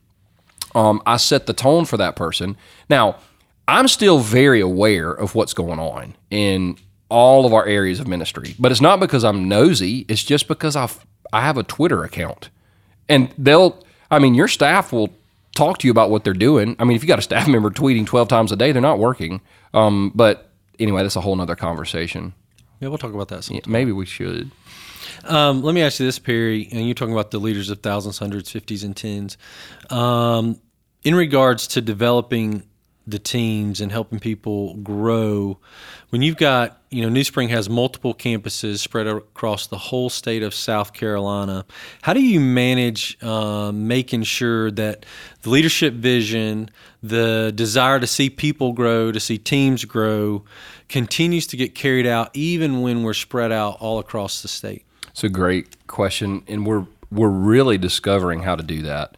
um, 0.76 1.02
I 1.06 1.18
set 1.18 1.46
the 1.46 1.54
tone 1.54 1.86
for 1.86 1.98
that 1.98 2.16
person. 2.16 2.58
Now, 2.90 3.18
I'm 3.68 3.88
still 3.88 4.20
very 4.20 4.60
aware 4.60 5.12
of 5.12 5.36
what's 5.36 5.54
going 5.54 5.80
on 5.80 6.16
in 6.30 6.78
all 7.10 7.46
of 7.46 7.54
our 7.54 7.66
areas 7.66 8.00
of 8.00 8.08
ministry, 8.08 8.56
but 8.60 8.72
it's 8.72 8.82
not 8.82 9.00
because 9.00 9.24
I'm 9.24 9.48
nosy. 9.48 10.06
It's 10.08 10.24
just 10.24 10.48
because 10.48 10.76
I've 10.76 11.06
I 11.32 11.42
have 11.42 11.58
a 11.58 11.64
Twitter 11.64 12.04
account, 12.04 12.50
and 13.08 13.34
they'll. 13.38 13.84
I 14.12 14.20
mean, 14.20 14.36
your 14.36 14.48
staff 14.48 14.92
will 14.92 15.10
talk 15.56 15.80
to 15.80 15.88
you 15.88 15.92
about 15.92 16.10
what 16.10 16.24
they're 16.24 16.34
doing. 16.34 16.76
I 16.80 16.84
mean, 16.84 16.96
if 16.96 17.04
you 17.04 17.08
got 17.08 17.20
a 17.20 17.24
staff 17.24 17.48
member 17.48 17.70
tweeting 17.70 18.06
12 18.06 18.28
times 18.28 18.52
a 18.52 18.56
day, 18.56 18.72
they're 18.72 18.82
not 18.82 19.00
working. 19.00 19.42
Um, 19.74 20.12
but 20.14 20.52
anyway, 20.80 21.02
that's 21.02 21.16
a 21.16 21.22
whole 21.22 21.36
nother 21.36 21.56
conversation. 21.56 22.34
yeah, 22.80 22.88
we'll 22.90 22.98
talk 22.98 23.14
about 23.14 23.30
that 23.30 23.44
sometime. 23.44 23.72
Maybe 23.72 23.92
we 23.92 24.06
should. 24.06 24.52
Um, 25.26 25.62
let 25.62 25.74
me 25.76 25.82
ask 25.82 26.00
you 26.00 26.06
this, 26.06 26.20
Perry, 26.20 26.68
and 26.72 26.86
you're 26.86 26.96
talking 26.96 27.14
about 27.14 27.32
the 27.32 27.40
leaders 27.40 27.70
of 27.70 27.82
thousands, 27.82 28.18
hundreds, 28.18 28.52
fifties, 28.52 28.84
and 28.84 28.96
tens. 28.96 29.38
Um, 29.90 30.60
in 31.04 31.16
regards 31.16 31.68
to 31.68 31.82
developing 31.82 32.64
the 33.06 33.20
teams 33.20 33.82
and 33.82 33.92
helping 33.92 34.20
people 34.20 34.76
grow, 34.76 35.58
when 36.10 36.22
you've 36.22 36.38
got, 36.38 36.82
you 36.90 37.02
know, 37.02 37.10
New 37.10 37.24
Spring 37.24 37.50
has 37.50 37.70
multiple 37.70 38.14
campuses 38.14 38.78
spread 38.78 39.08
across 39.08 39.68
the 39.68 39.78
whole 39.78 40.10
state 40.10 40.44
of 40.44 40.54
South 40.54 40.94
Carolina. 40.94 41.66
How 42.02 42.14
do 42.14 42.22
you 42.22 42.40
manage 42.40 43.22
um, 43.24 43.88
making 43.88 44.24
sure 44.24 44.72
that 44.72 45.06
the 45.42 45.50
leadership 45.50 45.96
vision, 45.96 46.70
the 47.02 47.52
desire 47.54 48.00
to 48.00 48.08
see 48.08 48.30
people 48.30 48.74
grow, 48.74 49.12
to 49.12 49.20
see 49.20 49.38
teams 49.38 49.84
grow, 49.86 50.46
continues 50.88 51.48
to 51.48 51.58
get 51.58 51.76
carried 51.76 52.08
out 52.08 52.30
even 52.34 52.82
when 52.82 53.04
we're 53.04 53.14
spread 53.14 53.52
out 53.52 53.78
all 53.82 54.00
across 54.00 54.42
the 54.42 54.48
state? 54.48 54.86
It's 55.10 55.24
a 55.24 55.30
great 55.30 55.88
question, 55.88 56.44
and 56.48 56.66
we're 56.66 56.86
we're 57.12 57.30
really 57.30 57.78
discovering 57.78 58.42
how 58.42 58.56
to 58.56 58.64
do 58.64 58.82
that. 58.84 59.18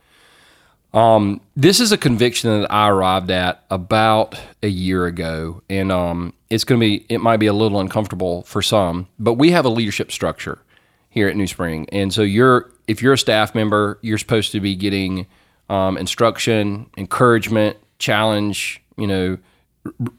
Um, 0.95 1.41
this 1.57 1.81
is 1.81 1.91
a 1.91 1.97
conviction 1.97 2.61
that 2.61 2.71
I 2.71 2.89
arrived 2.89 3.29
at 3.29 3.65
about 3.69 4.39
a 4.63 4.69
year 4.69 5.05
ago, 5.05 5.61
and 5.69 5.91
um, 5.91 6.33
it's 6.49 6.63
going 6.63 6.79
to 6.79 6.87
be 6.87 7.05
it 7.09 7.19
might 7.19 7.37
be 7.37 7.47
a 7.47 7.53
little 7.53 7.81
uncomfortable 7.81 8.43
for 8.43 8.61
some, 8.61 9.09
but 9.19 9.33
we 9.33 9.51
have 9.51 9.65
a 9.65 9.69
leadership 9.69 10.09
structure 10.09 10.59
here 11.09 11.27
at 11.27 11.35
New 11.35 11.47
Spring, 11.47 11.85
and 11.91 12.13
so 12.13 12.21
you're 12.21 12.71
if 12.87 13.01
you're 13.01 13.11
a 13.11 13.17
staff 13.17 13.53
member, 13.53 13.99
you're 14.01 14.17
supposed 14.17 14.53
to 14.53 14.61
be 14.61 14.73
getting 14.73 15.27
um, 15.69 15.97
instruction, 15.97 16.89
encouragement, 16.95 17.75
challenge, 17.99 18.81
you 18.95 19.07
know, 19.07 19.37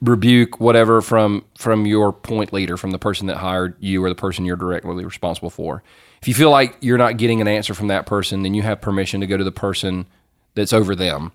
rebuke, 0.02 0.60
whatever 0.60 1.00
from 1.00 1.42
from 1.56 1.86
your 1.86 2.12
point 2.12 2.52
leader, 2.52 2.76
from 2.76 2.90
the 2.90 2.98
person 2.98 3.28
that 3.28 3.38
hired 3.38 3.76
you 3.80 4.04
or 4.04 4.10
the 4.10 4.14
person 4.14 4.44
you're 4.44 4.56
directly 4.56 5.06
responsible 5.06 5.48
for. 5.48 5.82
If 6.20 6.28
you 6.28 6.34
feel 6.34 6.50
like 6.50 6.76
you're 6.80 6.98
not 6.98 7.16
getting 7.16 7.40
an 7.40 7.48
answer 7.48 7.72
from 7.72 7.88
that 7.88 8.04
person, 8.04 8.42
then 8.42 8.52
you 8.52 8.60
have 8.60 8.82
permission 8.82 9.22
to 9.22 9.26
go 9.26 9.38
to 9.38 9.44
the 9.44 9.52
person 9.52 10.06
that's 10.56 10.72
over 10.72 10.96
them 10.96 11.30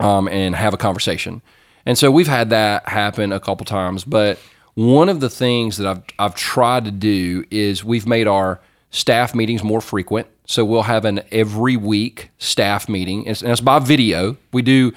um, 0.00 0.26
and 0.28 0.56
have 0.56 0.72
a 0.72 0.78
conversation. 0.78 1.42
And 1.84 1.98
so 1.98 2.10
we've 2.10 2.26
had 2.26 2.48
that 2.48 2.88
happen 2.88 3.32
a 3.32 3.40
couple 3.40 3.66
times. 3.66 4.04
But 4.04 4.38
one 4.72 5.10
of 5.10 5.20
the 5.20 5.28
things 5.28 5.76
that 5.76 5.86
I've 5.86 6.02
I've 6.18 6.34
tried 6.34 6.86
to 6.86 6.90
do 6.90 7.44
is 7.50 7.84
we've 7.84 8.06
made 8.06 8.26
our 8.26 8.60
staff 8.90 9.34
meetings 9.34 9.62
more 9.62 9.82
frequent. 9.82 10.26
So 10.46 10.64
we'll 10.64 10.82
have 10.82 11.04
an 11.04 11.20
every 11.30 11.76
week 11.76 12.30
staff 12.38 12.88
meeting, 12.88 13.20
and 13.20 13.28
it's, 13.28 13.42
and 13.42 13.52
it's 13.52 13.60
by 13.60 13.78
video. 13.80 14.36
We 14.52 14.62
do 14.62 14.92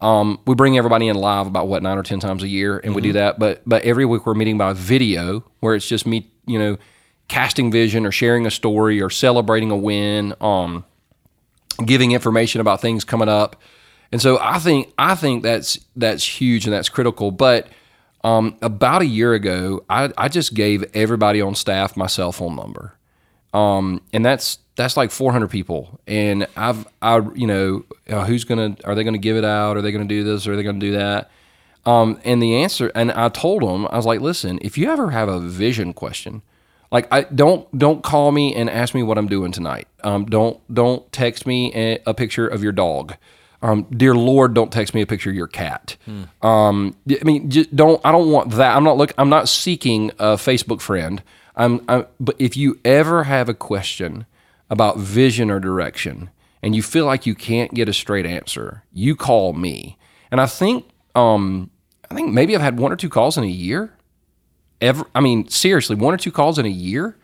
Um, 0.00 0.40
we 0.46 0.56
bring 0.56 0.76
everybody 0.76 1.06
in 1.06 1.16
live 1.16 1.46
about 1.46 1.68
what 1.68 1.82
nine 1.82 1.96
or 1.96 2.02
ten 2.02 2.18
times 2.18 2.42
a 2.42 2.48
year, 2.48 2.80
and 2.82 2.92
we 2.94 3.00
do 3.02 3.12
that. 3.12 3.38
But 3.38 3.62
but 3.64 3.84
every 3.84 4.04
week 4.04 4.26
we're 4.26 4.34
meeting 4.34 4.58
by 4.58 4.72
video, 4.72 5.44
where 5.60 5.76
it's 5.76 5.88
just 5.88 6.06
me, 6.06 6.28
you 6.44 6.58
know, 6.58 6.76
casting 7.28 7.70
vision 7.70 8.04
or 8.04 8.10
sharing 8.10 8.44
a 8.46 8.50
story 8.50 9.00
or 9.00 9.10
celebrating 9.10 9.70
a 9.70 9.76
win, 9.76 10.34
um, 10.40 10.84
giving 11.72 12.12
information 12.12 12.60
about 12.60 12.80
things 12.80 13.04
coming 13.04 13.28
up. 13.28 13.56
And 14.10 14.20
so 14.20 14.38
I 14.40 14.58
think 14.58 14.92
I 14.98 15.14
think 15.14 15.42
that's 15.42 15.78
that's 15.96 16.24
huge 16.24 16.66
and 16.66 16.72
that's 16.72 16.88
critical. 16.88 17.30
But 17.30 17.68
um, 18.24 18.56
about 18.62 19.02
a 19.02 19.06
year 19.06 19.34
ago, 19.34 19.84
I, 19.88 20.12
I 20.16 20.28
just 20.28 20.54
gave 20.54 20.84
everybody 20.94 21.40
on 21.40 21.54
staff 21.54 21.96
my 21.96 22.06
cell 22.06 22.30
phone 22.30 22.54
number, 22.54 22.96
um, 23.54 24.02
and 24.12 24.24
that's 24.24 24.58
that's 24.76 24.96
like 24.96 25.10
400 25.10 25.48
people. 25.48 25.98
And 26.06 26.46
I've 26.56 26.86
I 27.00 27.18
you 27.34 27.46
know 27.46 27.84
uh, 28.08 28.24
who's 28.26 28.44
gonna 28.44 28.76
are 28.84 28.94
they 28.94 29.02
gonna 29.02 29.18
give 29.18 29.36
it 29.36 29.44
out? 29.44 29.76
Are 29.76 29.82
they 29.82 29.92
gonna 29.92 30.04
do 30.04 30.24
this? 30.24 30.46
Are 30.46 30.56
they 30.56 30.62
gonna 30.62 30.78
do 30.78 30.92
that? 30.92 31.30
Um, 31.84 32.20
and 32.24 32.40
the 32.40 32.56
answer, 32.56 32.92
and 32.94 33.10
I 33.10 33.28
told 33.28 33.62
them, 33.62 33.88
I 33.90 33.96
was 33.96 34.06
like, 34.06 34.20
listen, 34.20 34.60
if 34.62 34.78
you 34.78 34.88
ever 34.88 35.10
have 35.10 35.28
a 35.28 35.40
vision 35.40 35.92
question, 35.92 36.42
like 36.92 37.08
I 37.10 37.22
don't 37.22 37.66
don't 37.76 38.04
call 38.04 38.30
me 38.30 38.54
and 38.54 38.70
ask 38.70 38.94
me 38.94 39.02
what 39.02 39.18
I'm 39.18 39.26
doing 39.26 39.50
tonight. 39.50 39.88
Um, 40.04 40.26
don't 40.26 40.60
don't 40.72 41.10
text 41.10 41.46
me 41.46 41.72
a, 41.74 41.98
a 42.06 42.14
picture 42.14 42.46
of 42.46 42.62
your 42.62 42.72
dog. 42.72 43.16
Um, 43.62 43.86
dear 43.90 44.14
Lord, 44.14 44.54
don't 44.54 44.70
text 44.70 44.92
me 44.92 45.00
a 45.02 45.06
picture 45.06 45.30
of 45.30 45.36
your 45.36 45.46
cat. 45.46 45.96
Um, 46.42 46.96
I 47.08 47.24
mean, 47.24 47.50
just 47.50 47.74
don't. 47.74 48.00
I 48.04 48.12
don't 48.12 48.30
want 48.30 48.50
that. 48.52 48.76
I'm 48.76 48.84
not 48.84 48.96
look. 48.96 49.12
I'm 49.18 49.30
not 49.30 49.48
seeking 49.48 50.10
a 50.18 50.34
Facebook 50.34 50.80
friend. 50.80 51.22
I'm, 51.56 51.82
I'm. 51.88 52.06
But 52.20 52.36
if 52.38 52.56
you 52.56 52.78
ever 52.84 53.24
have 53.24 53.48
a 53.48 53.54
question 53.54 54.26
about 54.68 54.98
vision 54.98 55.50
or 55.50 55.60
direction, 55.60 56.30
and 56.62 56.76
you 56.76 56.82
feel 56.82 57.06
like 57.06 57.24
you 57.24 57.34
can't 57.34 57.72
get 57.72 57.88
a 57.88 57.92
straight 57.92 58.26
answer, 58.26 58.82
you 58.92 59.16
call 59.16 59.52
me. 59.52 59.96
And 60.30 60.40
I 60.40 60.46
think, 60.46 60.88
um, 61.14 61.70
I 62.10 62.14
think 62.14 62.32
maybe 62.32 62.54
I've 62.54 62.62
had 62.62 62.78
one 62.78 62.90
or 62.90 62.96
two 62.96 63.10
calls 63.10 63.38
in 63.38 63.44
a 63.44 63.48
year 63.48 63.92
ever 64.82 65.06
I 65.14 65.20
mean 65.20 65.48
seriously 65.48 65.96
one 65.96 66.12
or 66.12 66.18
two 66.18 66.32
calls 66.32 66.58
in 66.58 66.66
a 66.66 66.70
year 66.70 67.16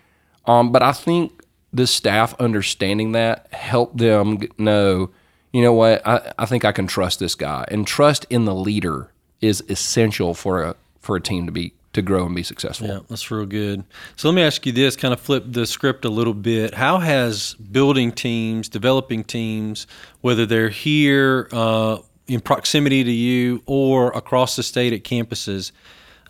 um, 0.46 0.72
but 0.72 0.82
I 0.82 0.92
think 0.92 1.44
the 1.72 1.86
staff 1.86 2.34
understanding 2.40 3.12
that 3.12 3.52
helped 3.52 3.98
them 3.98 4.38
know 4.56 5.10
you 5.52 5.62
know 5.62 5.72
what 5.72 6.06
I, 6.06 6.32
I 6.38 6.46
think 6.46 6.64
I 6.64 6.72
can 6.72 6.86
trust 6.86 7.18
this 7.18 7.34
guy 7.34 7.66
and 7.68 7.86
trust 7.86 8.24
in 8.30 8.46
the 8.46 8.54
leader 8.54 9.12
is 9.40 9.62
essential 9.68 10.34
for 10.34 10.62
a 10.62 10.76
for 11.00 11.16
a 11.16 11.20
team 11.20 11.46
to 11.46 11.52
be 11.52 11.74
to 11.94 12.02
grow 12.02 12.26
and 12.26 12.34
be 12.34 12.42
successful 12.42 12.86
Yeah, 12.86 12.98
that's 13.08 13.30
real 13.30 13.46
good. 13.46 13.84
So 14.16 14.28
let 14.28 14.34
me 14.34 14.42
ask 14.42 14.64
you 14.66 14.72
this: 14.72 14.94
kind 14.96 15.14
of 15.14 15.20
flip 15.20 15.44
the 15.46 15.66
script 15.66 16.04
a 16.04 16.10
little 16.10 16.34
bit. 16.34 16.74
How 16.74 16.98
has 16.98 17.54
building 17.54 18.12
teams, 18.12 18.68
developing 18.68 19.24
teams, 19.24 19.86
whether 20.20 20.46
they're 20.46 20.68
here 20.68 21.48
uh, 21.50 21.98
in 22.26 22.40
proximity 22.40 23.04
to 23.04 23.10
you 23.10 23.62
or 23.66 24.10
across 24.12 24.54
the 24.54 24.62
state 24.62 24.92
at 24.92 25.02
campuses, 25.02 25.72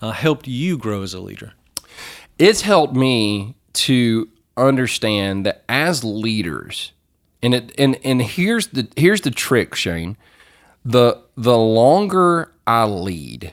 uh, 0.00 0.12
helped 0.12 0.46
you 0.46 0.78
grow 0.78 1.02
as 1.02 1.14
a 1.14 1.20
leader? 1.20 1.52
it's 2.38 2.62
helped 2.62 2.94
me 2.94 3.54
to 3.72 4.28
understand 4.56 5.46
that 5.46 5.64
as 5.68 6.02
leaders 6.02 6.92
and 7.42 7.54
it 7.54 7.72
and 7.78 7.98
and 8.04 8.22
here's 8.22 8.68
the 8.68 8.88
here's 8.96 9.20
the 9.20 9.30
trick 9.30 9.74
Shane. 9.74 10.16
The 10.84 11.22
the 11.36 11.56
longer 11.56 12.52
I 12.66 12.84
lead 12.84 13.52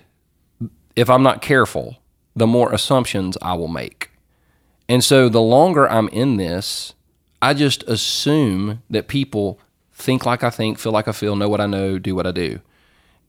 if 0.95 1.09
I'm 1.09 1.23
not 1.23 1.41
careful 1.41 1.97
the 2.35 2.47
more 2.47 2.73
assumptions 2.73 3.37
I 3.41 3.53
will 3.53 3.67
make. 3.67 4.11
And 4.89 5.03
so 5.03 5.29
the 5.29 5.41
longer 5.41 5.89
I'm 5.89 6.07
in 6.09 6.37
this 6.37 6.93
I 7.41 7.53
just 7.53 7.83
assume 7.83 8.81
that 8.89 9.07
people 9.07 9.59
think 9.93 10.25
like 10.25 10.43
I 10.43 10.49
think 10.49 10.79
feel 10.79 10.91
like 10.91 11.07
I 11.07 11.11
feel 11.11 11.35
know 11.35 11.49
what 11.49 11.61
I 11.61 11.67
know 11.67 11.99
do 11.99 12.15
what 12.15 12.25
I 12.25 12.31
do 12.31 12.61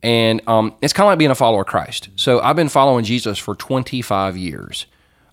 and 0.02 0.40
um, 0.46 0.74
it's 0.82 0.92
kind 0.92 1.06
of 1.06 1.12
like 1.12 1.18
being 1.18 1.30
a 1.30 1.34
follower 1.36 1.62
of 1.62 1.66
Christ. 1.66 2.10
So 2.16 2.40
I've 2.40 2.56
been 2.56 2.68
following 2.68 3.04
Jesus 3.04 3.38
for 3.38 3.54
25 3.54 4.36
years. 4.36 4.86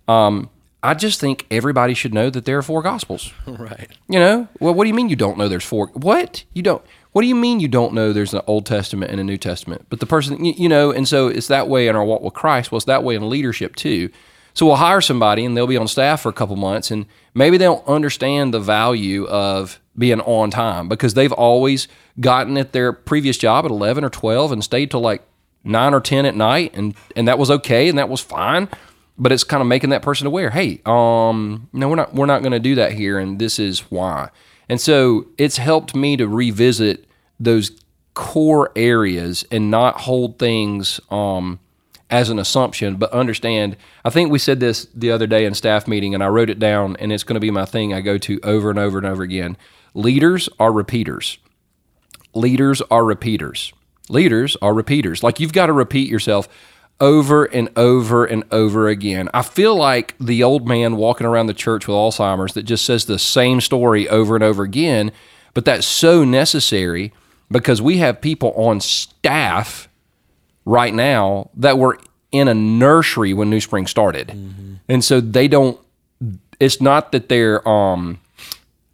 Um, 0.07 0.49
I 0.81 0.93
just 0.93 1.19
think 1.19 1.45
everybody 1.49 1.93
should 1.93 2.13
know 2.13 2.29
that 2.29 2.43
there 2.45 2.57
are 2.57 2.61
four 2.61 2.81
gospels. 2.81 3.31
Right. 3.47 3.89
You 4.09 4.19
know, 4.19 4.47
well, 4.59 4.73
what 4.73 4.83
do 4.83 4.89
you 4.89 4.93
mean 4.93 5.09
you 5.09 5.15
don't 5.15 5.37
know 5.37 5.47
there's 5.47 5.63
four? 5.63 5.87
What 5.93 6.43
you 6.53 6.61
don't? 6.61 6.83
What 7.13 7.21
do 7.21 7.27
you 7.27 7.35
mean 7.35 7.59
you 7.59 7.67
don't 7.67 7.93
know 7.93 8.11
there's 8.11 8.33
an 8.33 8.41
Old 8.47 8.65
Testament 8.65 9.11
and 9.11 9.21
a 9.21 9.23
New 9.23 9.37
Testament? 9.37 9.85
But 9.89 9.99
the 9.99 10.05
person, 10.05 10.43
you, 10.43 10.53
you 10.57 10.67
know, 10.67 10.91
and 10.91 11.07
so 11.07 11.27
it's 11.27 11.47
that 11.47 11.67
way 11.67 11.87
in 11.87 11.95
our 11.95 12.03
walk 12.03 12.21
with 12.21 12.33
Christ. 12.33 12.71
Well, 12.71 12.77
it's 12.77 12.85
that 12.85 13.03
way 13.03 13.15
in 13.15 13.29
leadership 13.29 13.75
too. 13.75 14.09
So 14.53 14.65
we'll 14.65 14.75
hire 14.75 15.01
somebody 15.01 15.45
and 15.45 15.55
they'll 15.55 15.67
be 15.67 15.77
on 15.77 15.87
staff 15.87 16.21
for 16.21 16.29
a 16.29 16.33
couple 16.33 16.55
months, 16.55 16.91
and 16.91 17.05
maybe 17.33 17.57
they 17.57 17.65
don't 17.65 17.87
understand 17.87 18.53
the 18.53 18.59
value 18.59 19.25
of 19.27 19.79
being 19.97 20.21
on 20.21 20.49
time 20.49 20.89
because 20.89 21.13
they've 21.13 21.31
always 21.31 21.87
gotten 22.19 22.57
at 22.57 22.73
their 22.73 22.91
previous 22.93 23.37
job 23.37 23.65
at 23.65 23.71
11 23.71 24.03
or 24.03 24.09
12 24.09 24.51
and 24.51 24.63
stayed 24.63 24.91
till 24.91 25.01
like 25.01 25.23
9 25.63 25.93
or 25.93 26.01
10 26.01 26.25
at 26.25 26.35
night 26.35 26.71
and 26.73 26.95
and 27.15 27.27
that 27.27 27.37
was 27.37 27.51
okay 27.51 27.89
and 27.89 27.97
that 27.97 28.09
was 28.09 28.21
fine. 28.21 28.67
But 29.17 29.31
it's 29.31 29.43
kind 29.43 29.61
of 29.61 29.67
making 29.67 29.91
that 29.91 30.01
person 30.01 30.25
aware 30.27 30.49
hey 30.49 30.81
um 30.85 31.69
no 31.73 31.87
we're 31.87 31.95
not 31.95 32.13
we're 32.13 32.25
not 32.25 32.41
going 32.41 32.53
to 32.53 32.59
do 32.59 32.75
that 32.75 32.93
here 32.93 33.19
and 33.19 33.39
this 33.39 33.59
is 33.59 33.79
why. 33.91 34.29
And 34.69 34.81
so 34.81 35.27
it's 35.37 35.57
helped 35.57 35.93
me 35.95 36.17
to 36.17 36.27
revisit 36.27 37.05
those 37.39 37.71
core 38.13 38.71
areas 38.75 39.45
and 39.51 39.69
not 39.69 40.01
hold 40.01 40.39
things 40.39 40.99
um 41.11 41.59
as 42.13 42.29
an 42.29 42.39
assumption 42.39 42.95
but 42.95 43.11
understand 43.11 43.75
i 44.05 44.09
think 44.09 44.31
we 44.31 44.39
said 44.39 44.59
this 44.59 44.87
the 44.93 45.11
other 45.11 45.27
day 45.27 45.45
in 45.45 45.53
staff 45.53 45.87
meeting 45.87 46.13
and 46.13 46.23
i 46.23 46.27
wrote 46.27 46.49
it 46.49 46.59
down 46.59 46.95
and 46.97 47.11
it's 47.11 47.23
going 47.23 47.35
to 47.35 47.39
be 47.39 47.51
my 47.51 47.65
thing 47.65 47.93
i 47.93 47.99
go 47.99 48.17
to 48.17 48.39
over 48.43 48.69
and 48.69 48.79
over 48.79 48.97
and 48.97 49.07
over 49.07 49.23
again 49.23 49.57
leaders 49.93 50.47
are 50.59 50.71
repeaters 50.71 51.39
leaders 52.33 52.81
are 52.89 53.05
repeaters. 53.05 53.73
Leaders 54.09 54.57
are 54.61 54.73
repeaters. 54.73 55.23
Like 55.23 55.39
you've 55.39 55.53
got 55.53 55.67
to 55.67 55.73
repeat 55.73 56.09
yourself 56.09 56.47
over 56.99 57.45
and 57.45 57.69
over 57.75 58.25
and 58.25 58.43
over 58.51 58.87
again. 58.87 59.29
I 59.33 59.41
feel 59.41 59.75
like 59.75 60.15
the 60.19 60.43
old 60.43 60.67
man 60.67 60.95
walking 60.95 61.27
around 61.27 61.47
the 61.47 61.53
church 61.53 61.87
with 61.87 61.95
Alzheimer's 61.95 62.53
that 62.53 62.63
just 62.63 62.85
says 62.85 63.05
the 63.05 63.19
same 63.19 63.61
story 63.61 64.07
over 64.09 64.35
and 64.35 64.43
over 64.43 64.63
again, 64.63 65.11
but 65.53 65.65
that's 65.65 65.87
so 65.87 66.23
necessary 66.23 67.11
because 67.49 67.81
we 67.81 67.97
have 67.97 68.21
people 68.21 68.53
on 68.53 68.79
staff 68.79 69.87
right 70.65 70.93
now 70.93 71.49
that 71.55 71.77
were 71.77 71.99
in 72.31 72.47
a 72.47 72.53
nursery 72.53 73.33
when 73.33 73.49
New 73.49 73.61
Spring 73.61 73.87
started. 73.87 74.31
And 74.87 75.03
so 75.03 75.21
they 75.21 75.47
don't 75.47 75.79
it's 76.59 76.79
not 76.81 77.11
that 77.11 77.29
they're 77.29 77.67
um 77.67 78.19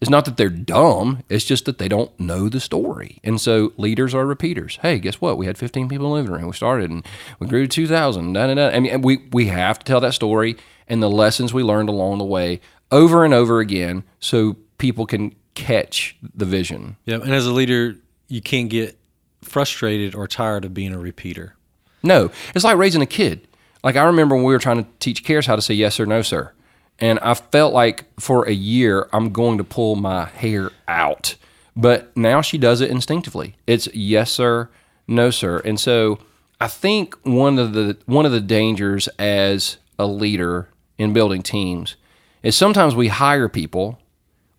it's 0.01 0.09
not 0.09 0.23
that 0.25 0.37
they're 0.37 0.49
dumb. 0.49 1.23
It's 1.27 1.43
just 1.43 1.65
that 1.65 1.77
they 1.77 1.89
don't 1.89 2.17
know 2.17 2.47
the 2.47 2.61
story. 2.61 3.19
And 3.21 3.39
so 3.39 3.73
leaders 3.75 4.15
are 4.15 4.25
repeaters. 4.25 4.79
Hey, 4.81 4.97
guess 4.97 5.19
what? 5.19 5.37
We 5.37 5.45
had 5.45 5.57
15 5.57 5.89
people 5.89 6.05
in 6.05 6.11
the 6.11 6.15
living 6.21 6.31
room. 6.31 6.47
We 6.47 6.55
started 6.55 6.89
and 6.89 7.05
we 7.39 7.47
grew 7.47 7.63
to 7.63 7.67
2,000. 7.67 8.31
Da, 8.31 8.47
da, 8.47 8.53
da. 8.53 8.69
I 8.69 8.79
mean, 8.79 9.01
we, 9.01 9.27
we 9.33 9.47
have 9.47 9.77
to 9.79 9.85
tell 9.85 9.99
that 9.99 10.13
story 10.13 10.55
and 10.87 11.03
the 11.03 11.09
lessons 11.09 11.53
we 11.53 11.63
learned 11.63 11.89
along 11.89 12.17
the 12.17 12.23
way 12.23 12.61
over 12.91 13.25
and 13.25 13.33
over 13.33 13.59
again 13.59 14.03
so 14.21 14.55
people 14.77 15.05
can 15.05 15.35
catch 15.53 16.15
the 16.33 16.45
vision. 16.45 16.95
Yeah, 17.05 17.15
and 17.15 17.33
as 17.33 17.45
a 17.45 17.51
leader, 17.51 17.97
you 18.29 18.41
can't 18.41 18.69
get 18.69 18.97
frustrated 19.41 20.15
or 20.15 20.27
tired 20.27 20.63
of 20.63 20.73
being 20.73 20.93
a 20.93 20.99
repeater. 20.99 21.55
No, 22.03 22.31
it's 22.55 22.63
like 22.63 22.77
raising 22.77 23.01
a 23.01 23.07
kid. 23.07 23.47
Like 23.83 23.95
I 23.95 24.03
remember 24.03 24.35
when 24.35 24.43
we 24.43 24.53
were 24.53 24.59
trying 24.59 24.83
to 24.83 24.89
teach 24.99 25.23
Cares 25.23 25.45
how 25.45 25.55
to 25.55 25.61
say 25.61 25.73
yes 25.73 25.99
or 25.99 26.05
no, 26.05 26.21
sir. 26.21 26.53
And 26.99 27.19
I 27.19 27.33
felt 27.33 27.73
like 27.73 28.05
for 28.19 28.47
a 28.47 28.51
year 28.51 29.07
I'm 29.13 29.31
going 29.31 29.57
to 29.57 29.63
pull 29.63 29.95
my 29.95 30.25
hair 30.25 30.71
out. 30.87 31.35
But 31.75 32.15
now 32.17 32.41
she 32.41 32.57
does 32.57 32.81
it 32.81 32.91
instinctively. 32.91 33.55
It's 33.65 33.87
yes 33.93 34.31
sir, 34.31 34.69
no 35.07 35.29
sir. 35.29 35.59
And 35.59 35.79
so 35.79 36.19
I 36.59 36.67
think 36.67 37.15
one 37.23 37.57
of 37.57 37.73
the 37.73 37.97
one 38.05 38.25
of 38.25 38.33
the 38.33 38.41
dangers 38.41 39.07
as 39.17 39.77
a 39.97 40.05
leader 40.05 40.69
in 40.97 41.13
building 41.13 41.41
teams 41.41 41.95
is 42.43 42.55
sometimes 42.55 42.95
we 42.95 43.07
hire 43.07 43.47
people, 43.47 43.99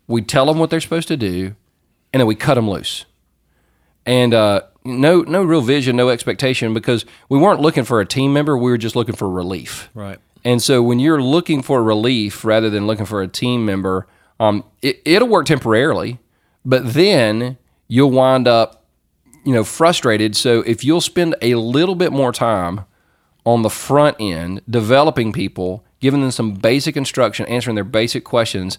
we 0.07 0.23
tell 0.23 0.47
them 0.47 0.59
what 0.59 0.71
they're 0.71 0.81
supposed 0.81 1.09
to 1.09 1.17
do, 1.17 1.55
and 2.13 2.21
then 2.21 2.27
we 2.27 2.35
cut 2.35 2.55
them 2.55 2.71
loose 2.71 3.05
and 4.07 4.35
uh, 4.35 4.63
no 4.85 5.23
no 5.23 5.43
real 5.43 5.61
vision, 5.61 5.97
no 5.97 6.09
expectation 6.09 6.75
because 6.75 7.05
we 7.29 7.39
weren't 7.39 7.61
looking 7.61 7.85
for 7.85 8.01
a 8.01 8.07
team 8.07 8.33
member. 8.33 8.57
We 8.57 8.71
were 8.71 8.79
just 8.79 8.97
looking 8.97 9.15
for 9.15 9.29
relief. 9.29 9.91
Right. 9.95 10.19
And 10.45 10.63
so 10.63 10.83
when 10.83 10.99
you're 10.99 11.23
looking 11.23 11.63
for 11.63 11.83
relief 11.83 12.45
rather 12.45 12.71
than 12.71 12.87
looking 12.87 13.05
for 13.05 13.21
a 13.21 13.29
team 13.29 13.67
member, 13.67 14.07
um, 14.39 14.65
it, 14.81 15.03
it'll 15.05 15.29
work 15.29 15.47
temporarily, 15.47 16.19
but 16.65 16.95
then 16.95 17.59
you'll 17.89 18.11
wind 18.11 18.49
up, 18.49 18.87
you 19.45 19.53
know, 19.53 19.65
frustrated. 19.65 20.35
So 20.35 20.61
if 20.63 20.83
you'll 20.83 21.03
spend 21.03 21.37
a 21.43 21.57
little 21.57 21.95
bit 21.95 22.13
more 22.13 22.33
time 22.33 22.87
on 23.45 23.63
the 23.63 23.71
front 23.71 24.17
end 24.19 24.63
developing 24.69 25.33
people, 25.33 25.85
giving 26.01 26.23
them 26.23 26.31
some 26.31 26.55
basic 26.55 26.97
instruction, 26.97 27.47
answering 27.47 27.75
their 27.75 27.85
basic 27.85 28.25
questions, 28.25 28.79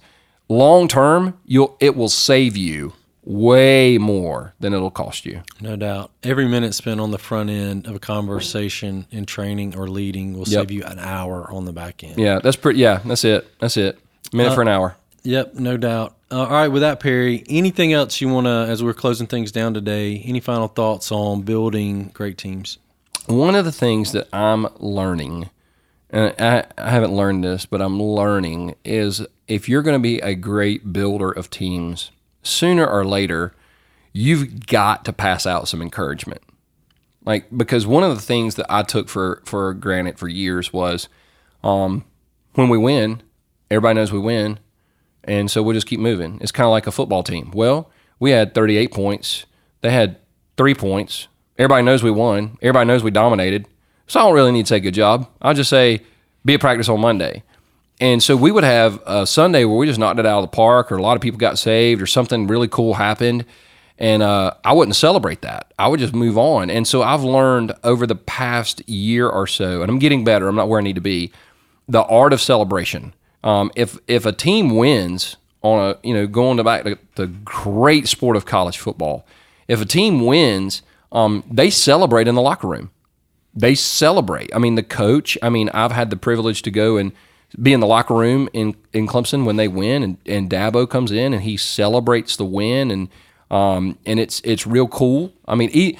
long 0.49 0.87
term, 0.87 1.37
you'll 1.45 1.77
it 1.79 1.95
will 1.95 2.09
save 2.09 2.57
you 2.57 2.93
way 3.23 3.97
more 3.97 4.53
than 4.59 4.73
it'll 4.73 4.89
cost 4.91 5.25
you. 5.25 5.41
No 5.59 5.75
doubt. 5.75 6.11
Every 6.23 6.47
minute 6.47 6.73
spent 6.73 6.99
on 6.99 7.11
the 7.11 7.17
front 7.19 7.49
end 7.49 7.85
of 7.87 7.95
a 7.95 7.99
conversation 7.99 9.05
in 9.11 9.25
training 9.25 9.75
or 9.77 9.87
leading 9.87 10.33
will 10.33 10.47
Yep. 10.47 10.61
save 10.61 10.71
you 10.71 10.83
an 10.83 10.97
hour 10.99 11.49
on 11.51 11.65
the 11.65 11.71
back 11.73 12.03
end. 12.03 12.17
Yeah, 12.17 12.39
that's 12.39 12.55
pretty. 12.55 12.79
Yeah, 12.79 12.99
that's 13.05 13.23
it. 13.23 13.47
That's 13.59 13.77
it. 13.77 13.99
Minute 14.33 14.55
for 14.55 14.61
an 14.61 14.67
hour. 14.67 14.95
Yep, 15.23 15.55
no 15.55 15.77
doubt. 15.77 16.15
Uh, 16.31 16.39
all 16.39 16.49
right, 16.49 16.67
with 16.69 16.81
that, 16.81 16.99
Perry, 16.99 17.43
anything 17.47 17.93
else 17.93 18.21
you 18.21 18.29
want 18.29 18.47
to, 18.47 18.65
as 18.69 18.83
we're 18.83 18.93
closing 18.93 19.27
things 19.27 19.51
down 19.51 19.73
today, 19.73 20.17
any 20.25 20.39
final 20.39 20.67
thoughts 20.67 21.11
on 21.11 21.41
building 21.41 22.09
great 22.13 22.37
teams? 22.39 22.79
One 23.27 23.53
of 23.53 23.65
the 23.65 23.71
things 23.71 24.13
that 24.13 24.27
I'm 24.33 24.65
learning, 24.79 25.49
and 26.09 26.33
I, 26.39 26.65
I 26.77 26.89
haven't 26.89 27.13
learned 27.13 27.43
this, 27.43 27.67
but 27.67 27.81
I'm 27.83 28.01
learning, 28.01 28.75
is 28.83 29.23
if 29.47 29.69
you're 29.69 29.83
going 29.83 29.93
to 29.95 30.01
be 30.01 30.17
a 30.21 30.33
great 30.33 30.91
builder 30.91 31.29
of 31.29 31.51
teams, 31.51 32.09
sooner 32.43 32.85
or 32.85 33.05
later, 33.05 33.53
you've 34.13 34.65
got 34.67 35.05
to 35.05 35.13
pass 35.13 35.45
out 35.45 35.67
some 35.67 35.81
encouragement. 35.81 36.41
Like 37.25 37.45
because 37.55 37.85
one 37.85 38.03
of 38.03 38.15
the 38.15 38.21
things 38.21 38.55
that 38.55 38.65
I 38.69 38.83
took 38.83 39.07
for 39.07 39.41
for 39.45 39.73
granted 39.73 40.17
for 40.17 40.27
years 40.27 40.73
was, 40.73 41.07
um, 41.63 42.03
when 42.55 42.69
we 42.69 42.77
win, 42.77 43.21
everybody 43.69 43.95
knows 43.95 44.11
we 44.11 44.19
win, 44.19 44.59
and 45.23 45.49
so 45.49 45.61
we'll 45.61 45.75
just 45.75 45.87
keep 45.87 45.99
moving. 45.99 46.39
It's 46.41 46.51
kind 46.51 46.65
of 46.65 46.71
like 46.71 46.87
a 46.87 46.91
football 46.91 47.21
team. 47.23 47.51
Well, 47.53 47.91
we 48.19 48.31
had 48.31 48.55
38 48.55 48.91
points. 48.91 49.45
They 49.81 49.91
had 49.91 50.17
three 50.57 50.73
points. 50.73 51.27
Everybody 51.57 51.83
knows 51.83 52.01
we 52.01 52.11
won. 52.11 52.57
Everybody 52.61 52.87
knows 52.87 53.03
we 53.03 53.11
dominated. 53.11 53.67
So 54.07 54.19
I 54.19 54.23
don't 54.23 54.33
really 54.33 54.51
need 54.51 54.65
to 54.65 54.69
say 54.69 54.79
good 54.79 54.93
job. 54.93 55.29
I'll 55.41 55.53
just 55.53 55.69
say 55.69 56.01
be 56.43 56.55
at 56.55 56.59
practice 56.59 56.89
on 56.89 56.99
Monday. 56.99 57.43
And 58.01 58.21
so 58.21 58.35
we 58.35 58.51
would 58.51 58.63
have 58.63 58.99
a 59.05 59.27
Sunday 59.27 59.63
where 59.63 59.77
we 59.77 59.85
just 59.85 59.99
knocked 59.99 60.19
it 60.19 60.25
out 60.25 60.39
of 60.39 60.49
the 60.49 60.55
park, 60.55 60.91
or 60.91 60.97
a 60.97 61.01
lot 61.03 61.15
of 61.15 61.21
people 61.21 61.37
got 61.37 61.59
saved, 61.59 62.01
or 62.01 62.07
something 62.07 62.47
really 62.47 62.67
cool 62.67 62.95
happened. 62.95 63.45
And 63.99 64.23
uh, 64.23 64.55
I 64.65 64.73
wouldn't 64.73 64.95
celebrate 64.95 65.43
that. 65.43 65.71
I 65.77 65.87
would 65.87 65.99
just 65.99 66.15
move 66.15 66.35
on. 66.35 66.71
And 66.71 66.87
so 66.87 67.03
I've 67.03 67.21
learned 67.21 67.73
over 67.83 68.07
the 68.07 68.15
past 68.15 68.87
year 68.89 69.29
or 69.29 69.45
so, 69.45 69.83
and 69.83 69.91
I'm 69.91 69.99
getting 69.99 70.23
better. 70.23 70.47
I'm 70.47 70.55
not 70.55 70.67
where 70.67 70.79
I 70.79 70.83
need 70.83 70.95
to 70.95 71.01
be. 71.01 71.31
The 71.87 72.01
art 72.01 72.33
of 72.33 72.41
celebration. 72.41 73.13
Um, 73.43 73.71
if 73.75 73.99
if 74.07 74.25
a 74.25 74.31
team 74.31 74.75
wins 74.75 75.37
on 75.61 75.91
a 75.91 76.07
you 76.07 76.15
know 76.15 76.25
going 76.25 76.57
to 76.57 76.63
back 76.63 76.83
to 76.85 76.97
the 77.15 77.27
great 77.27 78.07
sport 78.07 78.35
of 78.35 78.47
college 78.47 78.79
football, 78.79 79.27
if 79.67 79.79
a 79.79 79.85
team 79.85 80.25
wins, 80.25 80.81
um, 81.11 81.43
they 81.51 81.69
celebrate 81.69 82.27
in 82.27 82.33
the 82.33 82.41
locker 82.41 82.67
room. 82.67 82.89
They 83.53 83.75
celebrate. 83.75 84.49
I 84.55 84.57
mean, 84.57 84.73
the 84.73 84.83
coach. 84.83 85.37
I 85.43 85.49
mean, 85.49 85.69
I've 85.69 85.91
had 85.91 86.09
the 86.09 86.15
privilege 86.15 86.63
to 86.63 86.71
go 86.71 86.97
and 86.97 87.11
be 87.59 87.73
in 87.73 87.79
the 87.79 87.87
locker 87.87 88.13
room 88.13 88.49
in 88.53 88.75
in 88.93 89.07
Clemson 89.07 89.45
when 89.45 89.55
they 89.55 89.67
win, 89.67 90.03
and 90.03 90.17
and 90.25 90.49
Dabo 90.49 90.89
comes 90.89 91.11
in 91.11 91.33
and 91.33 91.43
he 91.43 91.57
celebrates 91.57 92.35
the 92.35 92.45
win, 92.45 92.91
and 92.91 93.09
um, 93.49 93.97
and 94.05 94.19
it's 94.19 94.41
it's 94.43 94.65
real 94.65 94.87
cool. 94.87 95.33
I 95.47 95.55
mean, 95.55 95.69
e- 95.73 95.97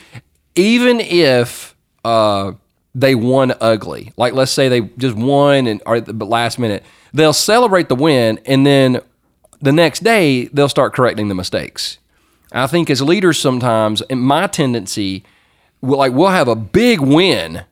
even 0.56 1.00
if 1.00 1.76
uh, 2.06 2.54
they 2.96 3.16
won 3.16 3.54
ugly, 3.60 4.14
like 4.18 4.34
let's 4.34 4.52
say 4.52 4.70
they 4.70 4.82
just 4.98 5.16
won 5.16 5.68
and 5.68 5.82
are 5.86 5.96
at 5.96 6.06
the 6.06 6.26
last 6.26 6.60
minute, 6.60 6.84
they'll 7.14 7.34
celebrate 7.34 7.90
the 7.90 7.96
win, 7.96 8.40
and 8.46 8.66
then 8.66 9.02
the 9.62 9.72
next 9.72 10.04
day 10.04 10.46
they'll 10.46 10.70
start 10.70 10.94
correcting 10.94 11.28
the 11.28 11.36
mistakes. 11.36 11.98
I 12.52 12.68
think 12.68 12.90
as 12.90 13.02
leaders 13.02 13.40
sometimes, 13.40 14.02
and 14.04 14.22
my 14.22 14.48
tendency, 14.48 15.24
will 15.82 15.98
like 15.98 16.14
we'll 16.14 16.30
have 16.30 16.48
a 16.48 16.56
big 16.56 17.00
win, 17.00 17.64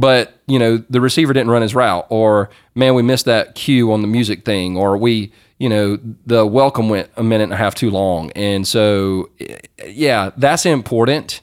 but 0.00 0.40
you 0.46 0.58
know 0.58 0.78
the 0.88 1.00
receiver 1.00 1.32
didn't 1.32 1.50
run 1.50 1.62
his 1.62 1.74
route, 1.74 2.06
or 2.08 2.48
man, 2.74 2.94
we 2.94 3.02
missed 3.02 3.26
that 3.26 3.54
cue 3.54 3.92
on 3.92 4.00
the 4.00 4.08
music 4.08 4.44
thing, 4.44 4.76
or 4.76 4.96
we, 4.96 5.30
you 5.58 5.68
know, 5.68 5.98
the 6.24 6.46
welcome 6.46 6.88
went 6.88 7.10
a 7.16 7.22
minute 7.22 7.44
and 7.44 7.52
a 7.52 7.56
half 7.56 7.74
too 7.74 7.90
long, 7.90 8.30
and 8.32 8.66
so 8.66 9.28
yeah, 9.86 10.30
that's 10.38 10.64
important, 10.64 11.42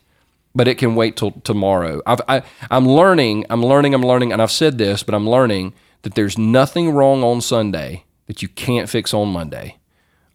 but 0.56 0.68
it 0.68 0.80
can 0.80 0.96
wait 0.96 1.16
till 1.16 1.32
tomorrow. 1.32 2.02
I've, 2.08 2.22
I, 2.28 2.42
I'm 2.72 2.88
learning, 2.88 3.46
I'm 3.52 3.64
learning, 3.64 3.94
I'm 3.94 4.04
learning, 4.04 4.34
and 4.34 4.42
I've 4.42 4.52
said 4.52 4.80
this, 4.80 5.04
but 5.04 5.14
I'm 5.14 5.30
learning 5.30 5.74
that 6.02 6.16
there's 6.16 6.38
nothing 6.38 6.92
wrong 6.92 7.24
on 7.24 7.42
Sunday 7.42 8.06
that 8.26 8.42
you 8.42 8.48
can't 8.48 8.90
fix 8.90 9.14
on 9.14 9.30
Monday. 9.30 9.78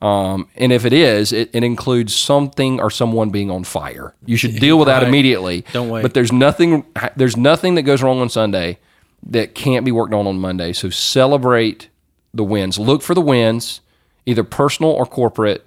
Um, 0.03 0.49
and 0.57 0.73
if 0.73 0.85
it 0.85 0.93
is, 0.93 1.33
it, 1.33 1.51
it, 1.53 1.63
includes 1.63 2.13
something 2.13 2.81
or 2.81 2.91
someone 2.91 3.31
being 3.31 3.53
on 3.53 3.63
fire. 3.63 4.15
You 4.27 4.37
should 4.37 4.57
deal 4.57 4.77
with 4.77 4.87
that 4.87 5.05
immediately. 5.05 5.65
Don't 5.73 5.89
wait. 5.91 6.03
But 6.03 6.13
there's 6.13 6.33
nothing. 6.33 6.85
There's 7.15 7.37
nothing 7.37 7.77
that 7.77 7.83
goes 7.83 8.03
wrong 8.03 8.21
on 8.21 8.29
Sunday 8.29 8.79
that 9.25 9.55
can't 9.55 9.85
be 9.85 9.93
worked 9.93 10.13
on 10.13 10.27
on 10.27 10.41
Monday. 10.41 10.73
So 10.73 10.91
celebrate 10.91 11.89
the 12.35 12.43
wins. 12.43 12.81
Look 12.81 13.03
for 13.03 13.15
the 13.15 13.21
wins, 13.21 13.81
either 14.27 14.43
personal 14.43 14.91
or 14.91 15.07
corporate, 15.07 15.65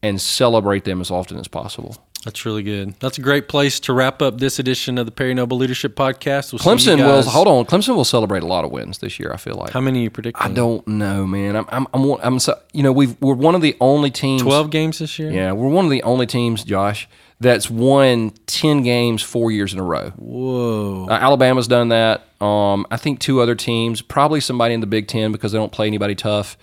and 0.00 0.20
celebrate 0.20 0.84
them 0.84 1.00
as 1.00 1.10
often 1.10 1.38
as 1.38 1.48
possible. 1.48 1.96
That's 2.24 2.46
really 2.46 2.62
good. 2.62 2.94
That's 3.00 3.18
a 3.18 3.20
great 3.20 3.48
place 3.48 3.80
to 3.80 3.92
wrap 3.92 4.22
up 4.22 4.38
this 4.38 4.60
edition 4.60 4.96
of 4.96 5.06
the 5.06 5.12
Perry 5.12 5.34
Noble 5.34 5.56
Leadership 5.56 5.96
Podcast. 5.96 6.52
We'll 6.52 6.60
Clemson 6.60 6.98
will 6.98 7.22
hold 7.22 7.48
on. 7.48 7.64
Clemson 7.64 7.96
will 7.96 8.04
celebrate 8.04 8.44
a 8.44 8.46
lot 8.46 8.64
of 8.64 8.70
wins 8.70 8.98
this 8.98 9.18
year. 9.18 9.32
I 9.32 9.38
feel 9.38 9.56
like. 9.56 9.70
How 9.70 9.80
many 9.80 10.00
are 10.00 10.02
you 10.04 10.10
predicting? 10.10 10.50
I 10.50 10.54
don't 10.54 10.86
know, 10.86 11.26
man. 11.26 11.56
I'm, 11.56 11.66
I'm, 11.68 11.86
I'm, 11.92 12.10
I'm 12.22 12.38
so, 12.38 12.58
you 12.72 12.84
know, 12.84 12.92
we've, 12.92 13.20
we're 13.20 13.34
one 13.34 13.56
of 13.56 13.60
the 13.60 13.76
only 13.80 14.10
teams. 14.12 14.42
12 14.42 14.70
games 14.70 15.00
this 15.00 15.18
year? 15.18 15.32
Yeah, 15.32 15.52
we're 15.52 15.68
one 15.68 15.84
of 15.84 15.90
the 15.90 16.02
only 16.04 16.26
teams, 16.26 16.62
Josh, 16.62 17.08
that's 17.40 17.68
won 17.68 18.30
10 18.46 18.84
games 18.84 19.20
four 19.22 19.50
years 19.50 19.72
in 19.72 19.80
a 19.80 19.82
row. 19.82 20.10
Whoa. 20.10 21.08
Uh, 21.08 21.14
Alabama's 21.14 21.66
done 21.66 21.88
that. 21.88 22.22
Um, 22.40 22.86
I 22.90 22.98
think 22.98 23.18
two 23.18 23.40
other 23.40 23.56
teams, 23.56 24.00
probably 24.00 24.40
somebody 24.40 24.74
in 24.74 24.80
the 24.80 24.86
Big 24.86 25.08
Ten 25.08 25.32
because 25.32 25.50
they 25.50 25.58
don't 25.58 25.72
play 25.72 25.88
anybody 25.88 26.14
tough. 26.14 26.56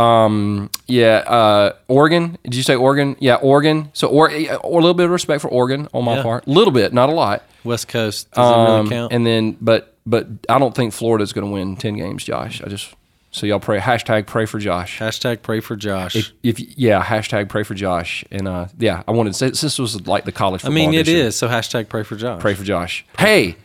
Um, 0.00 0.70
yeah, 0.86 1.16
uh, 1.26 1.72
Oregon. 1.88 2.38
Did 2.44 2.54
you 2.54 2.62
say 2.62 2.74
Oregon? 2.74 3.16
Yeah, 3.20 3.34
Oregon. 3.36 3.90
So, 3.92 4.08
or, 4.08 4.30
or 4.30 4.78
a 4.78 4.82
little 4.82 4.94
bit 4.94 5.04
of 5.04 5.10
respect 5.10 5.42
for 5.42 5.48
Oregon 5.48 5.88
on 5.92 6.04
my 6.04 6.16
Yeah. 6.16 6.22
part. 6.22 6.46
A 6.46 6.50
little 6.50 6.72
bit, 6.72 6.92
not 6.92 7.08
a 7.08 7.12
lot. 7.12 7.42
West 7.64 7.88
Coast. 7.88 8.30
Does 8.30 8.36
that 8.36 8.42
Um, 8.58 8.76
really 8.86 8.90
count? 8.90 9.12
and 9.12 9.26
then, 9.26 9.56
but 9.60 9.94
but 10.06 10.26
I 10.48 10.58
don't 10.58 10.74
think 10.74 10.92
Florida's 10.94 11.32
going 11.32 11.46
to 11.46 11.52
win 11.52 11.76
10 11.76 11.94
games, 11.96 12.24
Josh. 12.24 12.62
I 12.64 12.68
just 12.68 12.88
so 13.32 13.46
y'all 13.46 13.60
pray 13.60 13.78
hashtag 13.78 14.26
pray 14.26 14.46
for 14.46 14.58
Josh. 14.58 14.98
Hashtag 14.98 15.42
pray 15.42 15.60
for 15.60 15.76
Josh. 15.76 16.16
If, 16.16 16.32
if 16.42 16.78
yeah, 16.78 17.00
hashtag 17.04 17.48
pray 17.48 17.62
for 17.62 17.74
Josh. 17.74 18.24
And 18.32 18.48
uh, 18.48 18.66
yeah, 18.78 19.02
I 19.06 19.12
wanted 19.12 19.34
to 19.34 19.38
say 19.38 19.50
this 19.50 19.78
was 19.78 20.06
like 20.06 20.24
the 20.24 20.32
college 20.32 20.64
I 20.64 20.70
mean, 20.70 20.94
it 20.94 21.06
is. 21.06 21.36
So 21.36 21.46
hashtag 21.48 21.88
pray 21.88 22.02
for 22.02 22.16
Josh. 22.16 22.40
Pray 22.40 22.54
for 22.54 22.64
Josh. 22.64 23.04
Hey, 23.18 23.56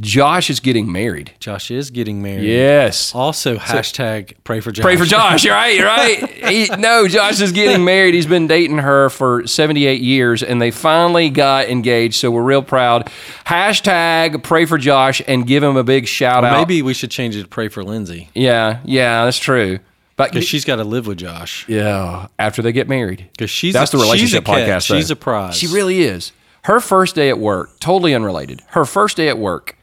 Josh 0.00 0.48
is 0.48 0.60
getting 0.60 0.92
married. 0.92 1.32
Josh 1.40 1.72
is 1.72 1.90
getting 1.90 2.22
married. 2.22 2.44
Yes. 2.48 3.12
Also, 3.14 3.56
hashtag 3.56 4.34
pray 4.44 4.60
for 4.60 4.70
Josh. 4.70 4.82
Pray 4.84 4.96
for 4.96 5.04
Josh. 5.04 5.44
You're 5.44 5.54
right. 5.54 5.74
You're 5.76 5.86
right. 5.88 6.30
He, 6.30 6.68
no, 6.76 7.08
Josh 7.08 7.40
is 7.40 7.50
getting 7.50 7.84
married. 7.84 8.14
He's 8.14 8.26
been 8.26 8.46
dating 8.46 8.78
her 8.78 9.10
for 9.10 9.44
78 9.46 10.00
years, 10.00 10.44
and 10.44 10.62
they 10.62 10.70
finally 10.70 11.30
got 11.30 11.68
engaged. 11.68 12.14
So 12.14 12.30
we're 12.30 12.44
real 12.44 12.62
proud. 12.62 13.10
Hashtag 13.44 14.42
pray 14.44 14.66
for 14.66 14.78
Josh 14.78 15.20
and 15.26 15.46
give 15.46 15.62
him 15.64 15.76
a 15.76 15.82
big 15.82 16.06
shout 16.06 16.44
out. 16.44 16.56
Maybe 16.56 16.80
we 16.82 16.94
should 16.94 17.10
change 17.10 17.34
it 17.34 17.42
to 17.42 17.48
pray 17.48 17.68
for 17.68 17.82
Lindsay 17.82 18.28
Yeah, 18.34 18.80
yeah, 18.84 19.24
that's 19.24 19.38
true. 19.38 19.80
But 20.16 20.30
because 20.32 20.46
she's 20.46 20.64
got 20.64 20.76
to 20.76 20.84
live 20.84 21.06
with 21.06 21.18
Josh. 21.18 21.64
yeah, 21.68 22.26
after 22.38 22.60
they 22.62 22.72
get 22.72 22.88
married, 22.88 23.28
'Cause 23.38 23.50
she's 23.50 23.72
that's 23.74 23.92
a- 23.94 23.96
the 23.96 24.02
she's 24.02 24.10
relationship 24.12 24.44
catch. 24.44 24.58
podcast. 24.84 24.88
though. 24.88 24.96
She's 24.96 25.10
a 25.10 25.16
prize. 25.16 25.56
She 25.56 25.66
really 25.68 26.02
is. 26.02 26.32
Her 26.64 26.80
first 26.80 27.14
day 27.14 27.28
at 27.30 27.38
work, 27.38 27.78
totally 27.80 28.14
unrelated. 28.14 28.60
Her 28.68 28.84
first 28.84 29.16
day 29.16 29.28
at 29.28 29.38
work 29.38 29.76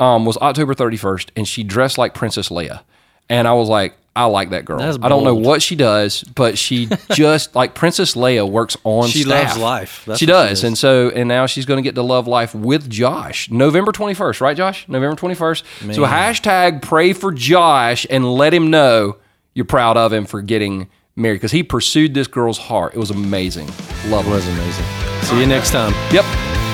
um, 0.00 0.24
was 0.24 0.36
October 0.38 0.74
31st, 0.74 1.30
and 1.36 1.46
she 1.48 1.62
dressed 1.64 1.98
like 1.98 2.14
Princess 2.14 2.48
Leia. 2.48 2.82
And 3.28 3.48
I 3.48 3.52
was 3.54 3.68
like, 3.68 3.94
I 4.14 4.24
like 4.24 4.50
that 4.50 4.64
girl. 4.64 4.78
That's 4.78 4.96
I 5.02 5.08
don't 5.10 5.24
know 5.24 5.34
bold. 5.34 5.44
what 5.44 5.62
she 5.62 5.76
does, 5.76 6.22
but 6.22 6.56
she 6.56 6.88
just 7.12 7.54
like 7.54 7.74
Princess 7.74 8.14
Leia 8.14 8.48
works 8.48 8.76
on 8.84 9.08
She 9.08 9.22
staff. 9.24 9.48
loves 9.50 9.60
life. 9.60 10.04
That's 10.06 10.18
she 10.20 10.24
what 10.26 10.44
she 10.44 10.48
does, 10.48 10.64
and 10.64 10.78
so 10.78 11.10
and 11.10 11.28
now 11.28 11.44
she's 11.46 11.66
going 11.66 11.76
to 11.76 11.82
get 11.82 11.94
to 11.96 12.02
love 12.02 12.26
life 12.26 12.54
with 12.54 12.88
Josh. 12.88 13.50
November 13.50 13.92
twenty 13.92 14.14
first, 14.14 14.40
right, 14.40 14.56
Josh? 14.56 14.88
November 14.88 15.16
twenty 15.16 15.34
first. 15.34 15.64
So 15.80 16.04
hashtag 16.04 16.80
pray 16.80 17.12
for 17.12 17.30
Josh 17.30 18.06
and 18.08 18.24
let 18.32 18.54
him 18.54 18.70
know 18.70 19.16
you're 19.52 19.66
proud 19.66 19.96
of 19.98 20.12
him 20.14 20.24
for 20.24 20.40
getting 20.40 20.88
married 21.14 21.36
because 21.36 21.52
he 21.52 21.62
pursued 21.62 22.14
this 22.14 22.26
girl's 22.26 22.58
heart. 22.58 22.94
It 22.94 22.98
was 22.98 23.10
amazing. 23.10 23.66
Love 24.06 24.26
It 24.26 24.30
was 24.30 24.48
amazing. 24.48 24.84
See 25.22 25.40
you 25.40 25.46
next 25.46 25.72
time. 25.72 25.92
Yep. 26.10 26.65